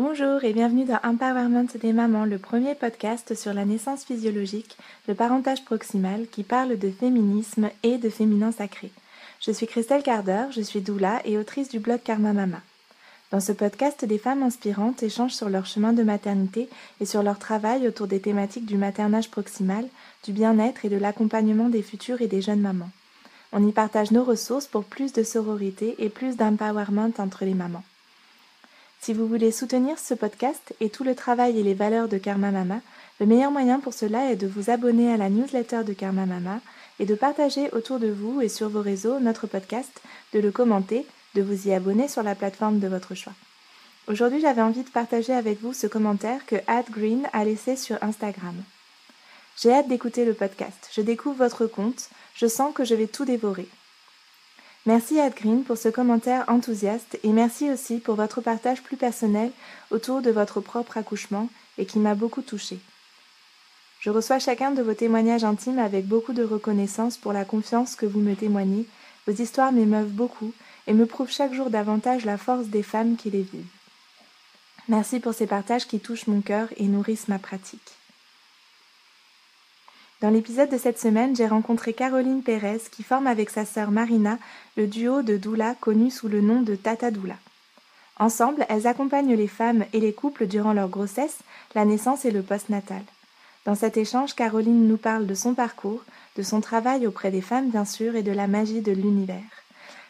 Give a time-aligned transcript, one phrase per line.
[0.00, 4.78] Bonjour et bienvenue dans Empowerment des mamans, le premier podcast sur la naissance physiologique,
[5.08, 8.92] le parentage proximal qui parle de féminisme et de féminin sacré.
[9.40, 12.60] Je suis Christelle Carder, je suis doula et autrice du blog Karma Mama.
[13.32, 16.68] Dans ce podcast, des femmes inspirantes échangent sur leur chemin de maternité
[17.00, 19.84] et sur leur travail autour des thématiques du maternage proximal,
[20.22, 22.90] du bien-être et de l'accompagnement des futures et des jeunes mamans.
[23.52, 27.82] On y partage nos ressources pour plus de sororité et plus d'empowerment entre les mamans.
[29.00, 32.50] Si vous voulez soutenir ce podcast et tout le travail et les valeurs de Karma
[32.50, 32.80] Mama,
[33.20, 36.60] le meilleur moyen pour cela est de vous abonner à la newsletter de Karma Mama
[36.98, 40.02] et de partager autour de vous et sur vos réseaux notre podcast,
[40.34, 43.34] de le commenter, de vous y abonner sur la plateforme de votre choix.
[44.08, 48.02] Aujourd'hui, j'avais envie de partager avec vous ce commentaire que Ad Green a laissé sur
[48.02, 48.54] Instagram.
[49.60, 50.88] J'ai hâte d'écouter le podcast.
[50.92, 52.08] Je découvre votre compte.
[52.34, 53.68] Je sens que je vais tout dévorer.
[54.88, 59.50] Merci Ad Green pour ce commentaire enthousiaste et merci aussi pour votre partage plus personnel
[59.90, 62.78] autour de votre propre accouchement et qui m'a beaucoup touchée.
[64.00, 68.06] Je reçois chacun de vos témoignages intimes avec beaucoup de reconnaissance pour la confiance que
[68.06, 68.86] vous me témoignez.
[69.26, 70.54] Vos histoires m'émeuvent beaucoup
[70.86, 73.66] et me prouvent chaque jour davantage la force des femmes qui les vivent.
[74.88, 77.97] Merci pour ces partages qui touchent mon cœur et nourrissent ma pratique.
[80.20, 84.38] Dans l'épisode de cette semaine, j'ai rencontré Caroline Pérez qui forme avec sa sœur Marina
[84.76, 87.36] le duo de doula connu sous le nom de Tata Doula.
[88.18, 91.38] Ensemble, elles accompagnent les femmes et les couples durant leur grossesse,
[91.76, 93.02] la naissance et le postnatal.
[93.64, 96.02] Dans cet échange, Caroline nous parle de son parcours,
[96.36, 99.62] de son travail auprès des femmes bien sûr et de la magie de l'univers.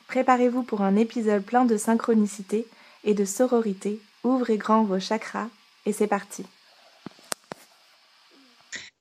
[0.06, 2.67] Préparez-vous pour un épisode plein de synchronicité
[3.05, 4.01] et de sororité.
[4.25, 5.48] Ouvrez grand vos chakras
[5.84, 6.47] et c'est parti.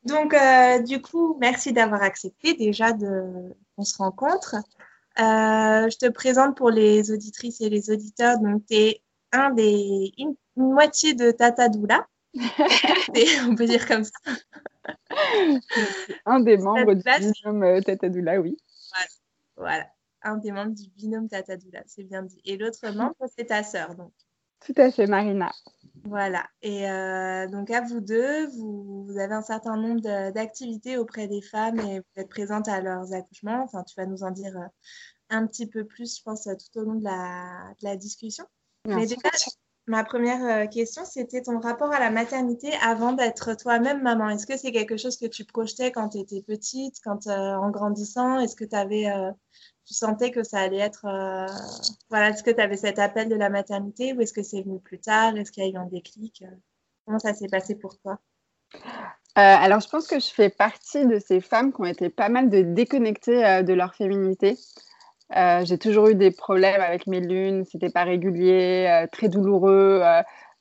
[0.04, 4.56] Donc, euh, du coup, merci d'avoir accepté déjà de qu'on se rencontre.
[5.20, 8.40] Euh, je te présente pour les auditrices et les auditeurs.
[8.40, 12.08] Donc, tu es un des, une, moitié de Tata Doula.
[13.48, 14.12] on peut dire comme ça.
[16.26, 18.58] un des membres du binôme euh, Tata Doula, oui.
[19.56, 19.88] Voilà.
[20.22, 22.40] un des membres du binôme Tata Doula, c'est bien dit.
[22.46, 24.14] Et l'autre membre, c'est ta sœur, donc.
[24.66, 25.52] Tout à fait, Marina.
[26.04, 26.48] Voilà.
[26.62, 30.02] Et euh, donc, à vous deux, vous, avez un certain nombre
[30.32, 33.64] d'activités auprès des femmes et vous êtes présente à leurs accouchements.
[33.64, 34.68] Enfin, tu vas nous en dire euh,
[35.30, 38.46] un petit peu plus, je pense, tout au long de la, discussion.
[38.86, 39.30] Mais déjà,
[39.88, 44.30] ma première euh, question, c'était ton rapport à la maternité avant d'être toi-même maman.
[44.30, 48.40] Est-ce que c'est quelque chose que tu projetais quand tu étais petite, quand en grandissant?
[48.40, 49.08] Est-ce que tu avais
[49.94, 51.06] sentais que ça allait être.
[51.06, 51.46] Euh,
[52.10, 54.80] voilà, est-ce que tu avais cet appel de la maternité ou est-ce que c'est venu
[54.80, 55.36] plus tard?
[55.38, 56.44] Est-ce qu'il y a eu un déclic?
[57.06, 58.20] Comment ça s'est passé pour toi?
[58.74, 58.78] Euh,
[59.36, 62.50] alors, je pense que je fais partie de ces femmes qui ont été pas mal
[62.50, 64.58] de déconnectées euh, de leur féminité.
[65.32, 70.02] J'ai toujours eu des problèmes avec mes lunes, c'était pas régulier, très douloureux.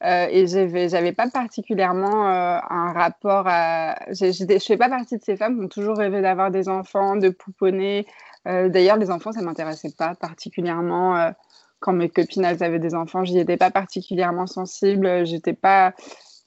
[0.03, 3.97] et j'avais pas particulièrement un rapport à.
[4.10, 7.28] Je fais pas partie de ces femmes qui ont toujours rêvé d'avoir des enfants, de
[7.28, 8.06] pouponner,
[8.47, 11.16] euh, d'ailleurs, les enfants, ça m'intéressait pas particulièrement.
[11.16, 11.31] Euh,
[11.81, 15.27] quand mes copines elles avaient des enfants, j'y étais pas particulièrement sensible.
[15.27, 15.94] J'étais pas,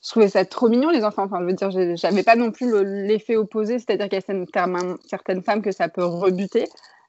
[0.02, 1.24] je trouvais ça trop mignon les enfants.
[1.24, 5.44] Enfin, je veux dire, j'avais pas non plus l'effet opposé, c'est-à-dire qu'il y a certaines
[5.44, 6.68] femmes que ça peut rebuter.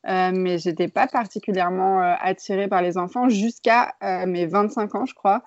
[0.09, 3.94] Euh, mais j'étais pas particulièrement euh, attirée par les enfants jusqu'à
[4.27, 5.43] mes 25 ans, je crois,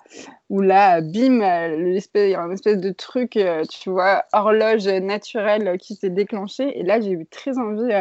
[0.48, 3.38] où là, bim, il y a une espèce de truc,
[3.70, 6.78] tu vois, horloge naturelle qui s'est déclenchée.
[6.78, 7.92] Et là, j'ai eu très envie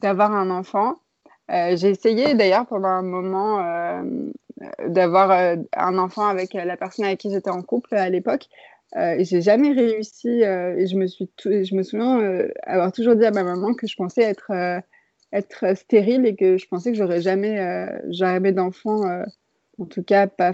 [0.00, 0.96] d'avoir un enfant.
[1.50, 4.02] Euh, j'ai essayé d'ailleurs pendant un moment euh,
[4.88, 8.48] d'avoir euh, un enfant avec la personne avec qui j'étais en couple à l'époque.
[8.96, 10.28] et j'ai jamais réussi.
[10.28, 13.96] et je me, suis je me souviens avoir toujours dit à ma maman que je
[13.96, 14.52] pensais être,
[15.34, 19.02] être stérile et que je pensais que j'aurais jamais, jamais d'enfant.
[19.78, 20.52] en tout cas, pas,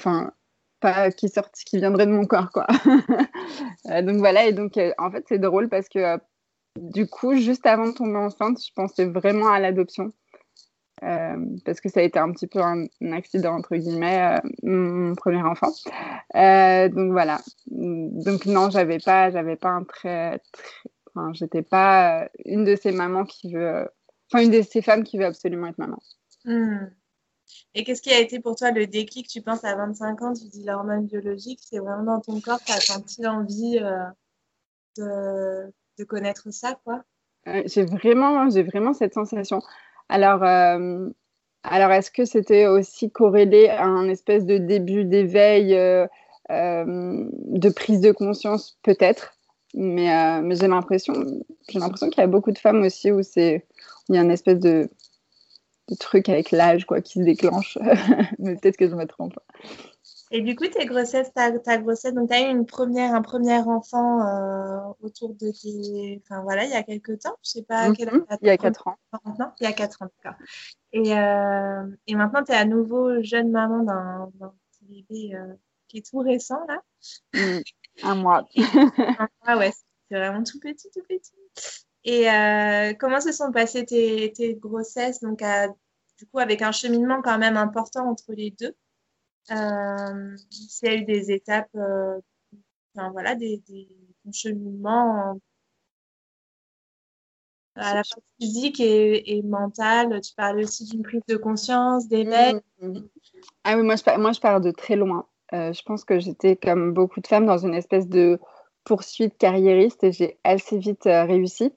[0.81, 2.67] pas qui sortent, qui viendrait de mon corps, quoi.
[4.03, 4.47] donc voilà.
[4.47, 6.19] Et donc, en fait, c'est drôle parce que
[6.79, 10.13] du coup, juste avant de tomber enceinte, je pensais vraiment à l'adoption.
[11.03, 15.15] Euh, parce que ça a été un petit peu un, accident, entre guillemets, euh, mon
[15.15, 15.73] premier enfant.
[16.37, 17.41] Euh, donc voilà.
[17.69, 20.41] Donc non, j'avais pas, j'avais pas un très,
[21.09, 23.89] enfin, j'étais pas une de ces mamans qui veut,
[24.33, 25.99] enfin, une de ces femmes qui veut absolument être maman.
[26.45, 26.87] Hmm.
[27.75, 30.49] Et qu'est-ce qui a été pour toi le déclic Tu penses à 25 ans, tu
[30.49, 33.81] dis l'hormone biologique, c'est vraiment dans ton corps, tu as senti l'envie
[34.97, 37.05] de de connaître ça, quoi?
[37.67, 39.61] j'ai vraiment, j'ai vraiment cette sensation.
[40.09, 41.09] Alors, euh,
[41.63, 46.07] alors est-ce que c'était aussi corrélé à un espèce de début d'éveil, euh,
[46.51, 49.33] euh, de prise de conscience, peut-être?
[49.75, 51.15] Mais, mais j'ai l'impression,
[51.69, 53.67] j'ai l'impression qu'il y a beaucoup de femmes aussi où c'est,
[54.09, 54.91] il y a une espèce de,
[55.89, 57.79] de truc avec l'âge, quoi, qui se déclenche.
[58.39, 59.39] mais peut-être que je me trompe.
[60.33, 63.23] Et du coup, tes grossesses, ta, ta grossesse, donc tu as eu une première, un
[63.23, 66.23] premier enfant euh, autour de tes.
[66.23, 68.39] Enfin voilà, il y a quelques temps, je sais pas quel âge.
[68.41, 68.97] Il y a 4 ans.
[69.25, 70.39] Maintenant Il y a 4 ans, d'accord.
[70.93, 74.31] Et, euh, et maintenant, tu es à nouveau jeune maman d'un
[74.71, 75.55] petit bébé euh,
[75.89, 76.81] qui est tout récent, là.
[77.35, 77.63] Mmh,
[78.03, 78.47] un mois.
[79.47, 79.73] ah ouais,
[80.09, 81.33] c'est vraiment tout petit, tout petit.
[82.05, 85.21] Et euh, comment se sont passées tes, tes grossesses?
[85.21, 88.75] Donc, à, du coup, avec un cheminement quand même important entre les deux.
[89.51, 92.19] Euh, S'il y a eu des étapes, euh,
[92.95, 93.89] enfin, voilà, des, des
[94.33, 95.39] cheminements
[97.77, 100.21] à la fois physique et, et mentale.
[100.21, 102.61] Tu parlais aussi d'une prise de conscience, d'éveil.
[102.81, 103.09] Mmh, mmh.
[103.65, 105.27] Ah oui, moi je, moi je pars de très loin.
[105.53, 108.39] Euh, je pense que j'étais comme beaucoup de femmes dans une espèce de
[108.85, 111.73] poursuite carriériste et j'ai assez vite euh, réussi.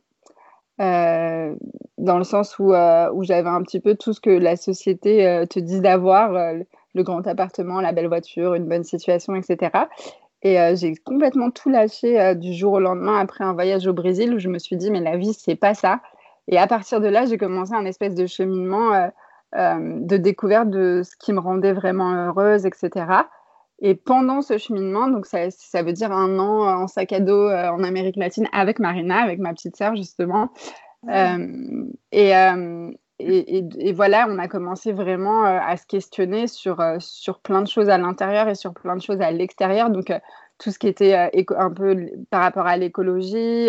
[0.82, 1.56] Euh,
[1.98, 5.60] dans le sens où, où j'avais un petit peu tout ce que la société te
[5.60, 6.56] dit d'avoir,
[6.96, 9.72] le grand appartement, la belle voiture, une bonne situation, etc.
[10.42, 14.40] Et j'ai complètement tout lâché du jour au lendemain après un voyage au Brésil où
[14.40, 16.02] je me suis dit, mais la vie, c'est pas ça.
[16.48, 19.10] Et à partir de là, j'ai commencé un espèce de cheminement
[19.54, 23.06] de découverte de ce qui me rendait vraiment heureuse, etc.
[23.86, 27.50] Et pendant ce cheminement, donc ça, ça, veut dire un an en sac à dos
[27.50, 30.52] euh, en Amérique latine avec Marina, avec ma petite sœur justement.
[31.10, 31.84] Euh,
[32.14, 37.62] et, euh, et, et, voilà, on a commencé vraiment à se questionner sur, sur plein
[37.62, 39.90] de choses à l'intérieur et sur plein de choses à l'extérieur.
[39.90, 40.14] Donc
[40.60, 41.14] tout ce qui était
[41.58, 43.68] un peu par rapport à l'écologie,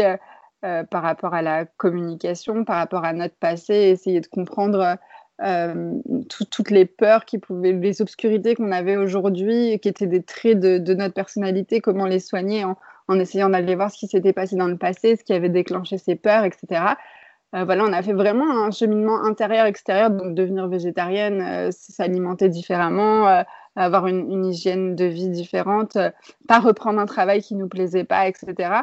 [0.60, 4.96] par rapport à la communication, par rapport à notre passé, essayer de comprendre
[5.42, 5.98] euh,
[6.28, 10.94] toutes les peurs qui pouvaient, les obscurités qu'on avait aujourd'hui, qui étaient des traits de,
[10.94, 14.76] notre personnalité, comment les soigner en, essayant d'aller voir ce qui s'était passé dans le
[14.76, 16.84] passé, ce qui avait déclenché ces peurs, etc.
[17.54, 23.44] Euh, voilà, on a fait vraiment un cheminement intérieur-extérieur, donc devenir végétarienne, euh, s'alimenter différemment,
[23.74, 25.98] avoir une, hygiène de vie différente,
[26.46, 28.82] pas reprendre un travail qui nous plaisait pas, etc.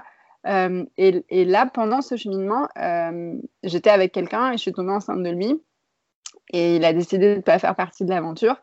[0.98, 2.68] Et, et, là, pendant ce cheminement,
[3.64, 5.62] j'étais avec quelqu'un et je suis tombée enceinte de lui.
[6.52, 8.58] Et il a décidé de ne pas faire partie de l'aventure.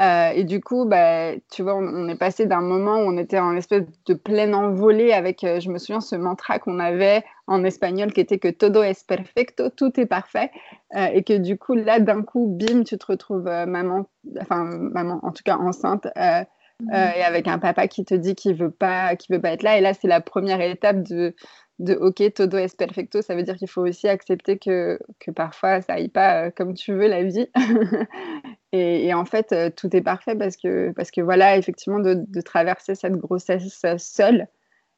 [0.00, 3.38] Euh, et du coup, bah, tu vois, on, est passé d'un moment où on était
[3.38, 7.62] en espèce de pleine envolée avec, euh, je me souviens, ce mantra qu'on avait en
[7.62, 10.50] espagnol qui était que todo es perfecto, tout est parfait.
[10.96, 14.06] Euh, et que du coup, là, d'un coup, bim, tu te retrouves maman,
[14.40, 16.94] enfin, maman, en tout cas enceinte, mmh.
[16.94, 19.76] et avec un papa qui te dit qu'il veut pas, qu'il veut pas être là.
[19.76, 21.34] Et là, c'est la première étape de,
[21.78, 25.80] de OK, todo es perfecto, ça veut dire qu'il faut aussi accepter que, que parfois
[25.82, 27.48] ça aille pas euh, comme tu veux la vie.
[28.72, 32.94] et, en fait, euh, tout est parfait parce que, parce que voilà, effectivement, de, traverser
[32.94, 34.48] cette grossesse seule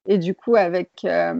[0.06, 1.34] et du coup, avec, euh,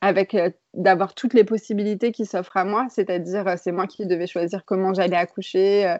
[0.00, 0.36] avec
[0.74, 4.92] d'avoir toutes les possibilités qui s'offrent à moi, c'est-à-dire c'est moi qui devais choisir comment
[4.92, 5.96] j'allais accoucher,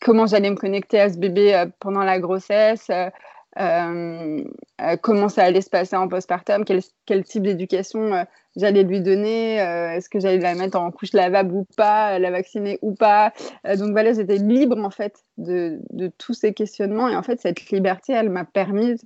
[0.00, 2.90] comment j'allais me connecter à ce bébé pendant la grossesse.
[3.58, 4.44] Euh,
[4.80, 8.22] euh, comment ça allait se passer en postpartum, quel, quel type d'éducation euh,
[8.56, 12.78] j'allais lui donner, est-ce que j'allais la mettre en couche lavable ou pas, la vacciner
[12.82, 13.32] ou pas?
[13.76, 15.80] donc voilà, j'étais libre en fait de,
[16.18, 18.96] tous ces questionnements et en fait cette liberté, elle m'a permis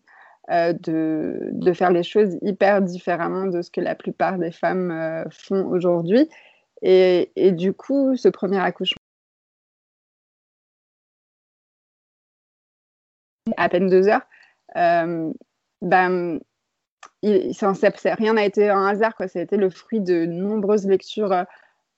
[0.48, 6.28] de, faire les choses hyper différemment de ce que la plupart des femmes font aujourd'hui.
[6.82, 9.03] Et, du coup, ce premier accouchement
[13.56, 14.26] à peine deux heures,
[14.76, 15.32] euh,
[15.82, 16.40] ben,
[17.22, 19.28] rien n'a été un hasard, quoi.
[19.28, 21.44] Ça a été le fruit de nombreuses lectures euh,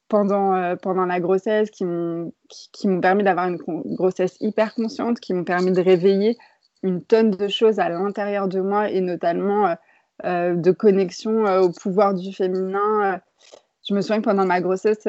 [0.09, 5.21] pendant, euh, pendant la grossesse qui m'ont qui, m'ont permis d'avoir une grossesse hyper consciente,
[5.21, 6.37] qui m'ont permis de réveiller
[6.83, 9.75] une tonne de choses à l'intérieur de moi et notamment
[10.23, 13.21] de connexion au pouvoir du féminin.
[13.89, 15.09] je me souviens que pendant ma grossesse,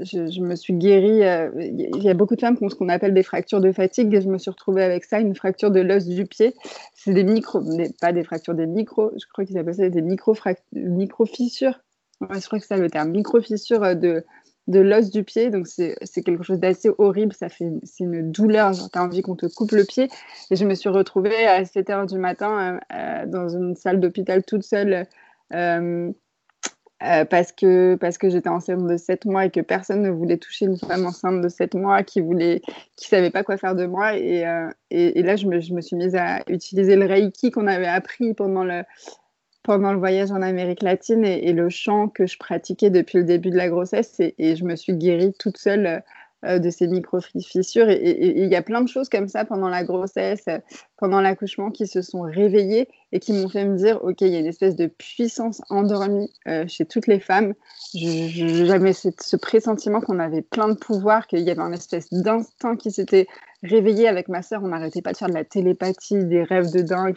[0.00, 1.20] je, me suis guérie.
[1.56, 4.20] Il y a beaucoup de femmes qui ont ce qu'on appelle des fractures de fatigue
[4.20, 6.54] je me suis retrouvée avec ça, une fracture de l'os du pied.
[6.94, 7.60] C'est des micro,
[8.00, 11.80] pas des fractures, des micros, je crois qu'ils appellent ça des micro-fissures.
[12.20, 14.24] je crois que c'est le terme, micro-fissures de,
[14.68, 15.50] de l'os du pied.
[15.50, 17.34] Donc, c'est quelque chose d'assez horrible.
[17.34, 17.70] C'est
[18.00, 18.72] une douleur.
[18.72, 20.08] Tu as envie qu'on te coupe le pied.
[20.50, 24.00] Et je me suis retrouvée à 7 h du matin euh, euh, dans une salle
[24.00, 25.06] d'hôpital toute seule.
[25.52, 26.10] Euh,
[27.04, 30.36] euh, parce que, parce que j'étais enceinte de 7 mois et que personne ne voulait
[30.36, 32.62] toucher une femme enceinte de 7 mois qui voulait,
[32.96, 34.16] qui savait pas quoi faire de moi.
[34.16, 37.66] Et, euh, et, là, je me, je me, suis mise à utiliser le Reiki qu'on
[37.66, 38.82] avait appris pendant le,
[39.62, 43.50] pendant le voyage en Amérique latine et, le chant que je pratiquais depuis le début
[43.50, 44.20] de la grossesse.
[44.20, 45.98] Et, et je me suis guérie toute seule euh,
[46.42, 47.88] de ces micro-fissures.
[47.88, 50.58] Et il y a plein de choses comme ça pendant la grossesse, euh,
[50.96, 54.36] pendant l'accouchement, qui se sont réveillées et qui m'ont fait me dire, OK, il y
[54.36, 57.54] a une espèce de puissance endormie euh, chez toutes les femmes.
[57.94, 62.90] J'avais ce pressentiment qu'on avait plein de pouvoir, qu'il y avait un espèce d'instinct qui
[62.90, 63.26] s'était
[63.62, 66.80] réveillée avec ma sœur, on n'arrêtait pas de faire de la télépathie, des rêves de
[66.80, 67.14] dingue.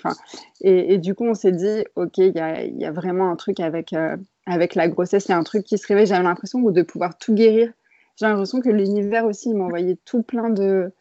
[0.61, 3.93] Et, et, du coup, on s'est dit, OK, il y a, vraiment un truc avec,
[3.93, 4.15] euh,
[4.45, 6.05] avec la grossesse, il y a un truc qui se réveille.
[6.05, 7.71] J'avais l'impression de pouvoir tout guérir.
[8.15, 10.93] J'ai l'impression que l'univers aussi m'envoyait tout plein de,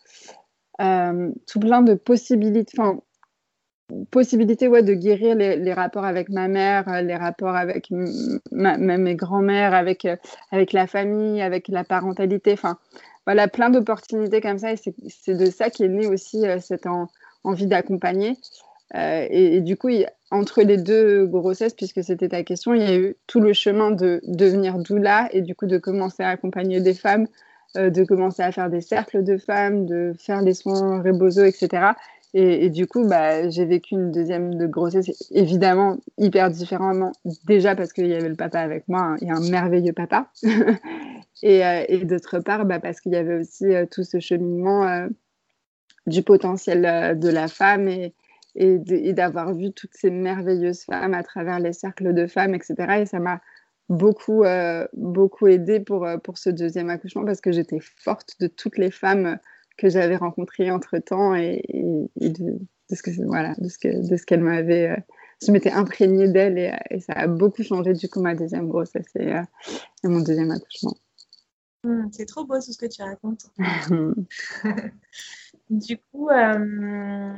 [0.80, 2.76] euh, tout plein de possibilités.
[2.78, 3.00] Enfin,
[4.11, 7.88] possibilité ouais, de guérir les, rapports avec ma mère, euh, les rapports avec
[8.50, 10.16] ma, mes grands-mères, avec, euh,
[10.50, 12.52] avec la famille, avec la parentalité.
[12.52, 12.78] Enfin,
[13.26, 14.73] voilà, plein d'opportunités comme ça.
[14.73, 17.09] Et c'est de ça qui est né aussi cette en,
[17.44, 18.37] envie d'accompagner.
[18.94, 22.87] Et, et, du coup, il, entre les deux grossesses, puisque c'était ta question, il y
[22.87, 26.81] a eu tout le chemin de devenir doula et du coup de commencer à accompagner
[26.81, 27.26] des femmes,
[27.76, 31.93] euh, de commencer à faire des cercles de femmes, de faire des soins rebozo, etc.
[32.37, 37.12] Et, du coup, bah, j'ai vécu une deuxième de grossesse, évidemment, hyper différemment.
[37.47, 40.33] Déjà parce qu'il y avait le papa avec moi, hein, et un merveilleux papa.
[41.45, 45.07] et, euh, et d'autre part, bah, parce qu'il y avait aussi euh, tout ce cheminement
[46.09, 48.14] du potentiel de la femme et,
[48.56, 52.75] et d'avoir vu toutes ces merveilleuses femmes à travers les cercles de femmes, etc.
[53.00, 53.40] Et ça m'a
[53.88, 58.78] beaucoup, euh, beaucoup aidé pour, pour ce deuxième accouchement parce que j'étais forte de toutes
[58.78, 59.38] les femmes
[59.76, 62.58] que j'avais rencontré entre temps et, et, et de,
[62.90, 64.96] de, ce que voilà de ce que de ce qu'elle m'avait euh,
[65.44, 69.08] je m'étais imprégnée d'elle et, et, ça a beaucoup changé du coup ma deuxième grossesse
[69.16, 69.42] et, euh,
[70.04, 70.96] et mon deuxième accouchement
[71.84, 73.46] mmh, c'est trop beau tout ce que tu racontes
[75.70, 77.37] du coup euh,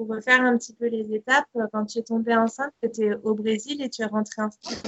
[0.00, 3.34] pour refaire un petit peu les étapes quand tu es tombée enceinte tu étais au
[3.34, 4.82] Brésil et tu es rentrée en France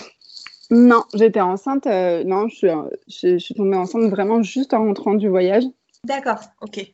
[0.70, 2.68] non j'étais enceinte euh, non je suis,
[3.08, 5.64] je, je suis tombée enceinte vraiment juste en rentrant du voyage
[6.04, 6.84] D'accord, ok.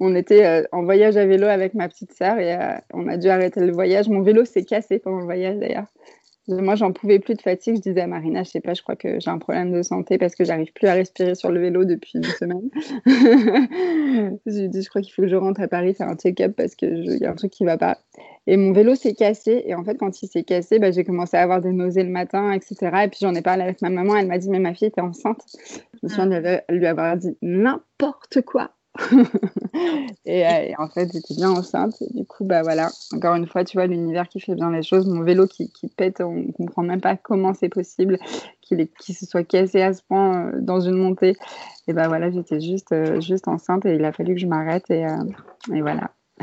[0.00, 3.16] On était euh, en voyage à vélo avec ma petite sœur et euh, on a
[3.16, 4.08] dû arrêter le voyage.
[4.08, 5.86] Mon vélo s'est cassé pendant le voyage d'ailleurs.
[6.50, 7.76] Moi, j'en pouvais plus de fatigue.
[7.76, 10.18] Je disais à Marina, je sais pas, je crois que j'ai un problème de santé
[10.18, 12.68] parce que j'arrive plus à respirer sur le vélo depuis une semaine.
[13.06, 16.54] je lui dis, je crois qu'il faut que je rentre à Paris faire un check-up
[16.56, 17.98] parce qu'il y a un truc qui va pas.
[18.46, 19.62] Et mon vélo s'est cassé.
[19.66, 22.10] Et en fait, quand il s'est cassé, bah, j'ai commencé à avoir des nausées le
[22.10, 22.76] matin, etc.
[23.04, 24.16] Et puis j'en ai parlé avec ma maman.
[24.16, 25.42] Elle m'a dit, mais ma fille était enceinte.
[25.94, 28.72] Je me souviens de lui avoir dit n'importe quoi.
[30.24, 31.94] et, euh, et, en fait, j'étais bien enceinte.
[32.02, 34.82] Et du coup, bah voilà, encore une fois, tu vois, l'univers qui fait bien les
[34.82, 35.06] choses.
[35.06, 38.18] Mon vélo qui, pète, on ne comprend même pas comment c'est possible
[38.60, 41.36] qu'il qu se soit cassé à ce point euh, dans une montée.
[41.86, 44.90] Et bah voilà, j'étais juste, euh, juste enceinte et il a fallu que je m'arrête.
[44.90, 45.06] Et,
[45.68, 46.10] voilà.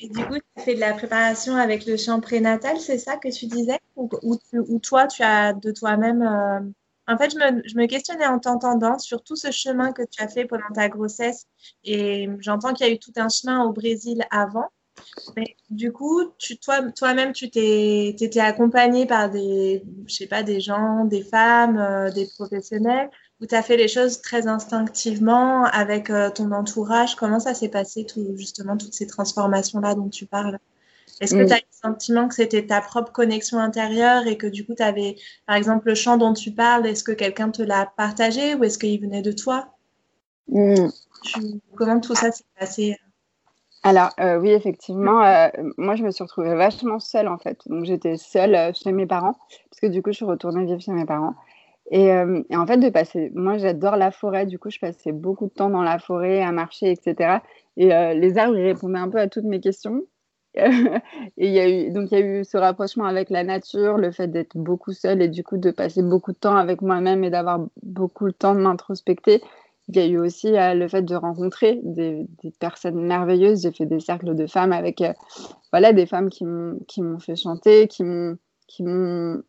[0.00, 3.28] et du coup, tu fais de la préparation avec le champ prénatal, c'est ça que
[3.28, 3.78] tu disais?
[3.96, 4.38] Ou,
[4.78, 6.72] toi, tu as de toi-même
[7.08, 10.44] en fait, je me, questionnais en t'entendant sur tout ce chemin que tu as fait
[10.44, 11.46] pendant ta grossesse.
[11.84, 14.66] Et j'entends qu'il y a eu tout un chemin au Brésil avant.
[15.36, 16.22] Mais du coup,
[16.96, 22.10] toi-même, tu t'es, étais accompagnée par des, je sais pas, des gens, des femmes, euh,
[22.10, 23.08] des professionnels,
[23.40, 27.14] ou tu as fait les choses très instinctivement avec euh, ton entourage?
[27.14, 30.58] Comment ça s'est passé, tout, justement, toutes ces transformations-là dont tu parles?
[31.20, 34.46] Est-ce que tu as eu le sentiment que c'était ta propre connexion intérieure et que
[34.46, 37.62] du coup, tu avais, par exemple, le chant dont tu parles, est-ce que quelqu'un te
[37.62, 39.74] l'a partagé ou est-ce qu'il venait de toi?
[40.48, 40.88] Mmh.
[41.24, 41.40] tu,
[41.76, 42.96] Comment tout ça s'est passé?
[43.82, 47.58] Alors euh, oui, effectivement, euh, moi je me suis retrouvée vachement seule en fait.
[47.66, 49.36] Donc j'étais seule euh, chez mes parents,
[49.70, 51.34] parce que du coup je suis retournée vivre chez mes parents.
[51.90, 55.46] Et, et en fait de passer, moi j'adore la forêt, du coup je passais beaucoup
[55.46, 57.38] de temps dans la forêt à marcher, etc.
[57.78, 60.02] Et les arbres ils répondaient un peu à toutes mes questions.
[60.54, 61.00] et
[61.36, 64.10] il y a eu donc il y a eu ce rapprochement avec la nature, le
[64.10, 67.30] fait d'être beaucoup seule et du coup de passer beaucoup de temps avec moi-même et
[67.30, 69.42] d'avoir beaucoup le temps de m'introspecter.
[69.88, 72.26] Il y a eu aussi euh, le fait de rencontrer des,
[72.60, 73.62] personnes merveilleuses.
[73.62, 75.12] J'ai fait des cercles de femmes avec euh,
[75.72, 78.36] voilà des femmes qui m'ont fait chanter, qui m'ont
[78.66, 79.42] qui m'ont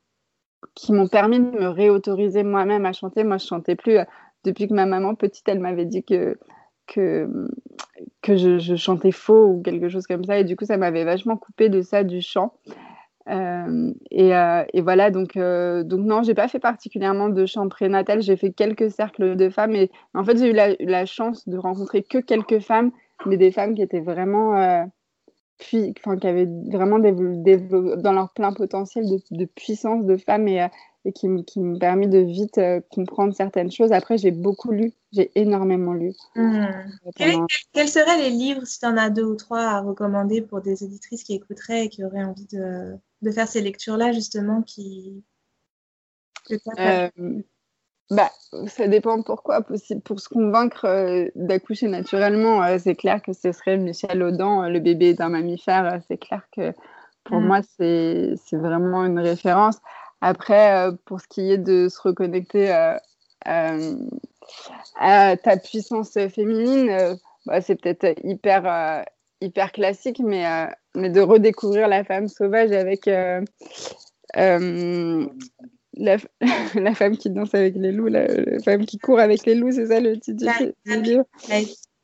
[0.75, 3.23] qui m'ont permis de me réautoriser moi-même à chanter.
[3.23, 4.05] Moi, je chantais plus euh,
[4.43, 6.37] depuis que ma maman petite, elle m'avait dit que
[6.89, 7.29] que,
[8.21, 10.39] que je, chantais faux ou quelque chose comme ça.
[10.39, 12.53] Et du coup, ça m'avait vachement coupé de ça, du chant.
[13.29, 17.69] Euh, et, euh, et, voilà, donc, euh, donc non, j'ai pas fait particulièrement de chant
[17.69, 18.21] prénatal.
[18.21, 19.75] J'ai fait quelques cercles de femmes.
[19.75, 22.91] Et en fait, j'ai eu la, chance de rencontrer que quelques femmes,
[23.25, 24.57] mais des femmes qui étaient vraiment.
[24.57, 24.83] Euh,
[25.59, 30.15] puis, enfin, qui avaient vraiment des, des, dans leur plein potentiel de, de puissance de
[30.15, 30.65] femmes et,
[31.05, 33.91] et qui, qui m'ont permis de vite euh, comprendre certaines choses.
[33.91, 36.13] Après, j'ai beaucoup lu, j'ai énormément lu.
[36.35, 36.65] Mmh.
[37.15, 37.37] Quels,
[37.71, 40.83] quels seraient les livres, si tu en as deux ou trois, à recommander pour des
[40.83, 45.23] auditrices qui écouteraient et qui auraient envie de, de faire ces lectures-là, justement, qui...
[46.79, 47.09] Euh,
[48.09, 48.31] bah,
[48.67, 49.61] ça dépend pourquoi.
[49.61, 54.79] Pour, pour se convaincre euh, d'accoucher naturellement, c'est clair que ce serait Michel Audin, Le
[54.79, 56.01] bébé d'un mammifère.
[56.07, 56.73] c'est clair que
[57.23, 57.45] pour mmh.
[57.45, 59.77] moi, c'est vraiment une référence.
[60.21, 62.95] Après, euh, pour ce qui est de se reconnecter euh,
[63.47, 63.95] euh,
[64.97, 69.05] à ta puissance féminine, bah, c'est peut-être hyper,
[69.41, 70.45] hyper classique, mais,
[70.95, 73.39] mais de redécouvrir la femme sauvage avec la,
[75.95, 76.17] la,
[76.95, 78.27] femme qui danse avec les loups, la,
[78.63, 80.45] femme qui court avec les loups, c'est ça le titre
[80.85, 81.25] du livre?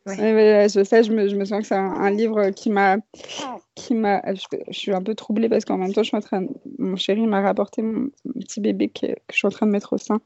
[0.06, 0.68] Ouais.
[0.70, 2.98] ça, je me, je souviens que c'est un, livre qui m'a.
[3.74, 6.46] qui m'a je, suis un peu troublée parce qu'en même temps, je suis en train
[6.78, 8.10] mon chéri m'a rapporté mon,
[8.40, 10.22] petit bébé que, que, je suis en train de mettre au sein.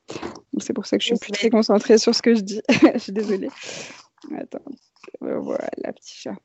[0.60, 2.62] C'est pour ça que je suis plus très concentrée sur ce que je dis.
[2.94, 3.50] je suis désolée.
[4.38, 4.60] Attends.
[5.22, 6.36] Voilà, petit chat.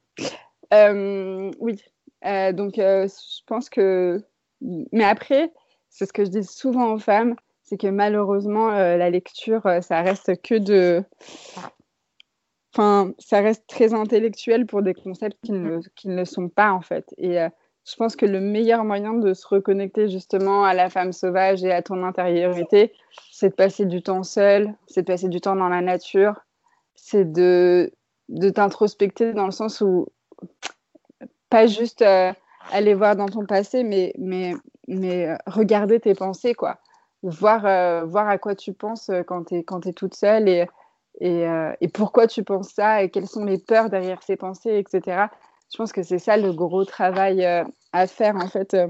[0.72, 1.82] Euh, oui.
[2.24, 4.22] Euh, donc, euh, je pense que.
[4.60, 5.52] Mais après,
[5.90, 7.36] c'est ce que je dis souvent aux femmes
[7.66, 11.02] c'est que malheureusement, la lecture, ça reste que de
[12.74, 16.72] enfin, ça reste très intellectuel pour des concepts qui ne, qui ne le sont pas
[16.72, 17.14] en fait.
[17.18, 17.48] Et euh,
[17.86, 21.72] je pense que le meilleur moyen de se reconnecter justement à la femme sauvage et
[21.72, 22.92] à ton intériorité,
[23.30, 26.40] c'est de passer du temps seul, c'est de passer du temps dans la nature,
[26.96, 27.92] c'est de,
[28.28, 30.06] de t'introspecter dans le sens où
[31.50, 32.32] pas juste euh,
[32.72, 34.54] aller voir dans ton passé, mais, mais,
[34.88, 36.78] mais euh, regarder tes pensées, quoi.
[37.22, 37.62] Voir,
[38.06, 40.66] voir à quoi tu penses quand tu es, es toute seule et
[41.22, 45.26] euh, et, pourquoi tu penses ça et quelles sont les peurs derrière ces pensées, etc.
[45.72, 48.88] Je pense que c'est ça le gros travail euh, à faire en fait euh,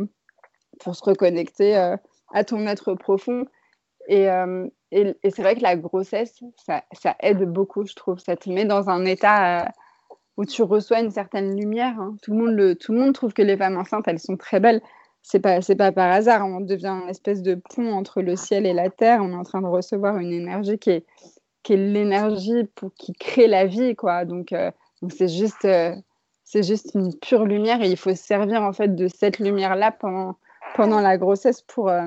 [0.80, 1.76] pour se reconnecter
[2.32, 3.44] à ton être profond.
[4.08, 4.26] Et,
[5.24, 6.82] c'est vrai que la grossesse, ça,
[7.20, 8.18] aide beaucoup, je trouve.
[8.18, 9.72] Ça te met dans un état
[10.36, 11.98] où tu reçois une certaine lumière.
[11.98, 12.16] Hein.
[12.22, 14.80] Tout, le monde tout le monde trouve que les femmes enceintes, elles sont très belles.
[15.22, 16.44] C'est pas, pas par hasard.
[16.46, 19.20] On devient une espèce de pont entre le ciel et la terre.
[19.22, 21.06] On est en train de recevoir une énergie qui est,
[21.64, 24.24] qui est l'énergie qui crée la vie, quoi.
[24.24, 24.70] Donc, euh,
[25.08, 25.96] c'est juste, euh,
[26.44, 29.90] c'est juste une pure lumière et il faut se servir en fait de cette lumière-là
[29.90, 30.36] pendant,
[30.76, 32.06] pendant la grossesse pour, euh,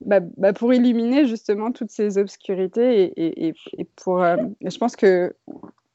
[0.00, 5.34] bah, bah, pour illuminer justement toutes ces obscurités et, et pour, je pense que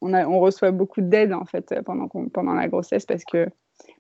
[0.02, 3.48] on, a, on reçoit beaucoup d'aide en fait pendant, pendant la grossesse parce que,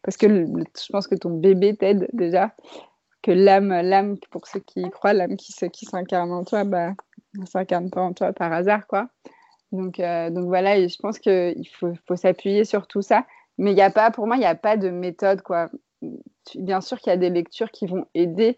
[0.01, 2.53] parce que je pense que ton bébé t'aide déjà
[3.21, 6.93] que l'âme, l'âme pour ceux qui y croient, l'âme qui, qui s'incarne en toi, bah,
[7.36, 9.10] ne s'incarne pas en toi par hasard, quoi.
[9.72, 13.26] Donc, euh, donc voilà, je pense qu'il faut, faut s'appuyer sur tout ça.
[13.58, 15.70] Mais il n'y a pas, pour moi, il n'y a pas de méthode, quoi.
[16.56, 18.58] Bien sûr qu'il y a des lectures qui vont aider,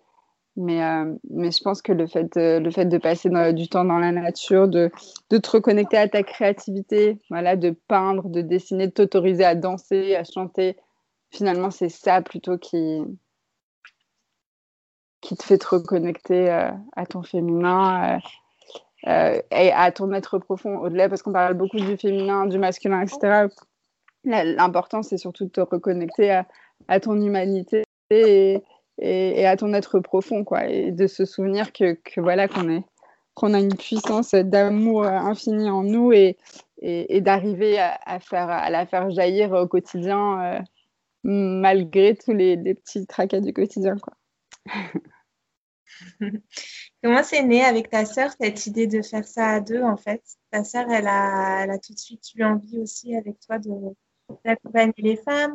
[0.56, 3.84] mais, euh, mais je pense que le fait de, le fait de passer du temps
[3.84, 4.92] dans la nature, de,
[5.30, 10.16] de te reconnecter à ta créativité, voilà, de peindre, de dessiner, de t'autoriser à danser,
[10.16, 10.78] à chanter,
[11.32, 13.02] finalement, c'est ça plutôt qui,
[15.22, 18.20] qui te fait te reconnecter euh, à ton féminin
[19.08, 22.58] euh, euh, et à ton être profond au-delà, parce qu'on parle beaucoup du féminin, du
[22.58, 23.48] masculin, etc.
[24.24, 26.42] L'important, c'est surtout de te reconnecter
[26.88, 28.64] à, ton humanité et,
[29.00, 32.84] et, à ton être profond, quoi, et de se souvenir que, voilà qu'on est
[33.36, 36.38] qu'on a une puissance d'amour infini en nous et,
[36.84, 40.64] et, d'arriver à, faire, à la faire jaillir au quotidien
[41.24, 43.96] malgré tous les, les petits tracas du quotidien.
[43.98, 44.14] Quoi.
[47.04, 50.22] Comment c'est né avec ta sœur cette idée de faire ça à deux en fait?
[50.52, 53.70] Ta sœur, elle a, tout de suite eu envie aussi avec toi de
[54.46, 55.54] d'accompagner les femmes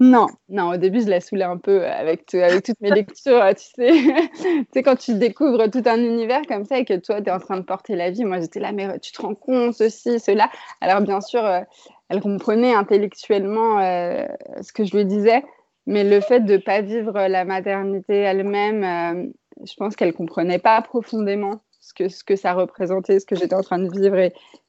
[0.00, 3.64] Non, non, au début je la saoulais un peu avec, avec toutes mes lectures, tu
[3.76, 3.90] sais.
[4.40, 7.32] tu sais, quand tu découvres tout un univers comme ça et que toi tu es
[7.32, 10.18] en train de porter la vie, moi j'étais là, mais tu te rends compte, ceci,
[10.18, 10.50] cela.
[10.80, 11.60] Alors bien sûr, euh,
[12.08, 14.26] elle comprenait intellectuellement euh,
[14.62, 15.44] ce que je lui disais,
[15.84, 19.30] mais le fait de ne pas vivre la maternité elle-même, euh,
[19.64, 23.54] je pense qu'elle comprenait pas profondément ce que, ce que ça représentait, ce que j'étais
[23.54, 24.18] en train de vivre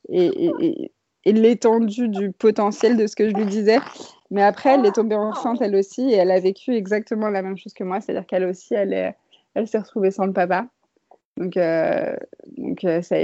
[0.09, 0.91] et,
[1.25, 3.79] l'étendue du potentiel de ce que je lui disais.
[4.31, 7.57] Mais après, elle est tombée enceinte elle aussi et elle a vécu exactement la même
[7.57, 9.13] chose que moi, c'est-à-dire qu'elle aussi, elle, est,
[9.53, 10.67] elle s'est retrouvée sans le papa.
[11.35, 12.15] Donc, euh,
[12.57, 13.17] donc euh, ça,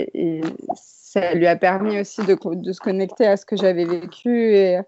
[0.75, 2.35] ça, lui a permis aussi de,
[2.73, 4.81] se connecter à ce que j'avais vécu et,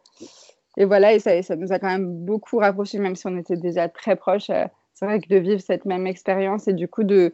[0.78, 3.88] voilà, et ça, ça, nous a quand même beaucoup rapprochés, même si on était déjà
[3.88, 4.50] très proches.
[4.50, 7.34] Euh, c'est vrai que de vivre cette même expérience et du coup de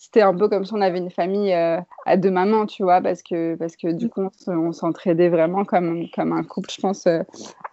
[0.00, 3.00] c'était un peu comme si on avait une famille euh, à deux mamans, tu vois,
[3.00, 7.08] parce que, parce que du coup, on s'entraidait vraiment comme, comme un couple, je pense,
[7.08, 7.24] euh,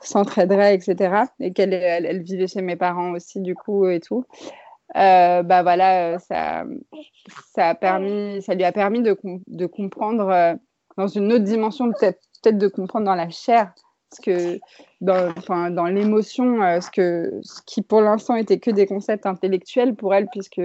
[0.02, 1.26] s'entraiderait, etc.
[1.40, 4.26] Et qu'elle elle, vivait chez mes parents aussi, du coup, et tout.
[4.96, 6.66] bah voilà, ça,
[7.54, 10.58] ça, a permis, ça lui a permis de, de comprendre
[10.98, 13.74] dans une autre dimension, peut-être peut de comprendre dans la chair
[14.20, 14.60] que
[15.02, 20.28] dans, l'émotion, euh, ce, ce qui pour l'instant était que des concepts intellectuels pour elle,
[20.28, 20.62] puisque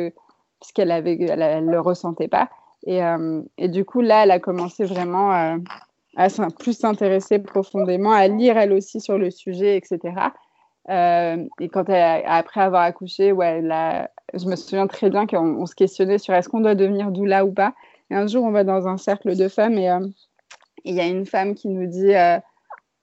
[0.60, 2.50] puisqu'elle avait, elle, le ressentait pas.
[2.86, 5.56] Et, euh, et, du coup, là, elle a commencé vraiment euh,
[6.16, 10.14] à plus s'intéresser profondément, à lire elle aussi sur le sujet, etc.
[10.88, 13.62] et quand après avoir accouché, ouais,
[14.34, 17.52] je me souviens très bien qu'on se questionnait sur est-ce qu'on doit devenir doula ou
[17.52, 17.74] pas.
[18.10, 19.88] Et un jour, on va dans un cercle de femmes et
[20.84, 22.12] il y a une femme qui nous dit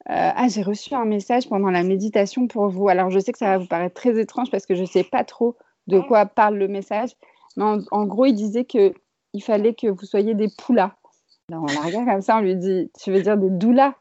[0.10, 2.88] Ah, j'ai reçu un message pendant la méditation pour vous.
[2.88, 5.04] Alors, je sais que ça va vous paraître très étrange parce que je ne sais
[5.04, 5.56] pas trop
[5.88, 7.10] de quoi parle le message.
[7.58, 8.94] Mais en, gros, il disait qu'il
[9.42, 10.96] fallait que vous soyez des poulas.
[11.50, 13.96] Alors, on la regarde comme ça, on lui dit Tu veux dire des doulas?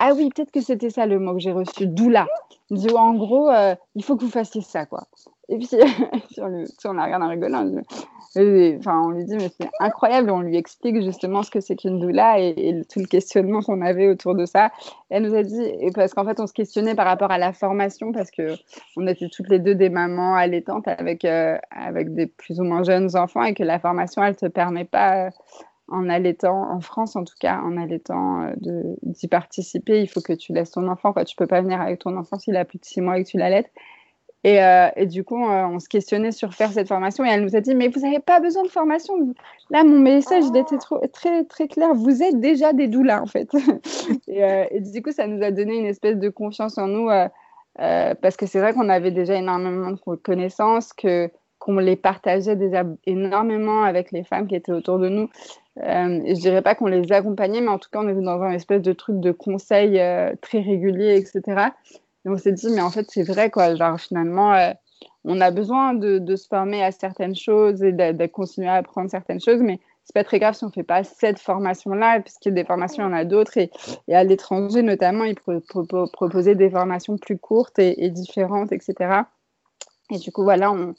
[0.00, 2.26] Ah oui, peut-être que c'était ça le mot que j'ai reçu, doula.
[2.70, 3.50] Il dit En gros,
[3.94, 5.04] il faut que vous fassiez ça, quoi.
[5.52, 5.66] Et puis,
[6.30, 6.46] sur
[6.86, 7.70] on la regarde en rigolant.
[8.78, 10.30] Enfin, on lui dit, mais c'est incroyable.
[10.30, 14.08] On lui explique justement ce que c'est qu'une doula et, tout le questionnement qu'on avait
[14.08, 14.70] autour de ça.
[15.10, 18.12] elle nous a dit, parce qu'en fait, on se questionnait par rapport à la formation,
[18.12, 18.54] parce que
[18.96, 22.82] on était toutes les deux des mamans allaitantes avec, euh, avec des plus ou moins
[22.82, 25.26] jeunes enfants et que la formation, elle ne te permet pas.
[25.26, 25.30] Euh,
[25.88, 30.32] en allaitant, en France en tout cas, en allaitant, euh, d'y participer, il faut que
[30.32, 31.12] tu laisses ton enfant.
[31.12, 31.26] Quoi.
[31.26, 33.28] Tu peux pas venir avec ton enfant s'il a plus de six mois et que
[33.28, 33.70] tu l'allaites.
[34.44, 37.42] Et, euh, et, du coup, euh, on se questionnait sur faire cette formation et elle
[37.42, 39.14] nous a dit, mais vous n'avez pas besoin de formation.
[39.70, 41.94] Là, mon message, il était trop, très, très clair.
[41.94, 43.48] Vous êtes déjà des doulas, en fait.
[44.26, 47.08] et, euh, et, du coup, ça nous a donné une espèce de confiance en nous
[47.76, 52.84] parce que c'est vrai qu'on avait déjà énormément de connaissances, que, qu'on les partageait déjà
[53.06, 55.30] énormément avec les femmes qui étaient autour de nous.
[55.76, 58.50] et je dirais pas qu'on les accompagnait, mais en tout cas, on était dans un
[58.50, 59.92] espèce de truc de conseil
[60.42, 61.70] très régulier, etc.
[62.24, 63.74] Et on s'est dit, mais en fait, c'est vrai, quoi.
[63.74, 64.72] Genre, finalement, euh,
[65.24, 69.40] on a besoin de, se former à certaines choses et de, continuer à apprendre certaines
[69.40, 72.54] choses, mais c'est pas très grave si on fait pas cette formation-là, puisqu'il y a
[72.54, 73.56] des formations, il y en a d'autres.
[73.56, 73.70] Et,
[74.12, 75.36] à l'étranger, notamment, ils
[76.12, 79.22] proposaient des formations plus courtes et, différentes, etc.
[80.10, 80.94] Et du coup, voilà, on,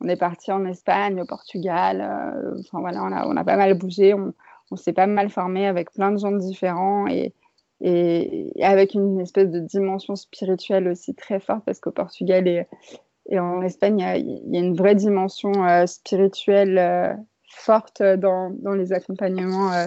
[0.00, 2.00] on est parti en Espagne, au Portugal.
[2.00, 4.14] Euh, enfin, voilà, on a, on a pas mal bougé.
[4.14, 4.34] On,
[4.70, 7.06] on s'est pas mal formé avec plein de gens différents.
[7.06, 7.32] Et,
[7.80, 12.66] et, avec une espèce de dimension spirituelle aussi très forte parce qu'au Portugal et,
[13.28, 17.14] et, en Espagne, il y, a une vraie dimension euh, spirituelle euh,
[17.50, 19.86] forte dans, dans, les accompagnements euh,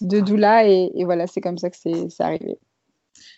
[0.00, 2.58] de doula et, et voilà, c'est comme ça que c'est arrivé.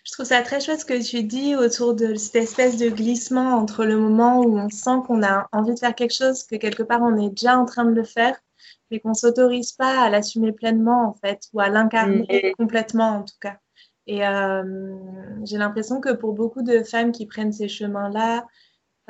[0.03, 3.55] Je trouve ça très chouette ce que tu dis autour de cette espèce de glissement
[3.55, 6.83] entre le moment où on sent qu'on a envie de faire quelque chose, que quelque
[6.83, 8.39] part on est déjà en train de le faire,
[8.89, 12.51] mais qu'on s'autorise pas à l'assumer pleinement en fait, ou à l'incarner mmh.
[12.57, 13.57] complètement en tout cas.
[14.07, 14.95] Et euh,
[15.43, 18.45] j'ai l'impression que pour beaucoup de femmes qui prennent ces chemins-là,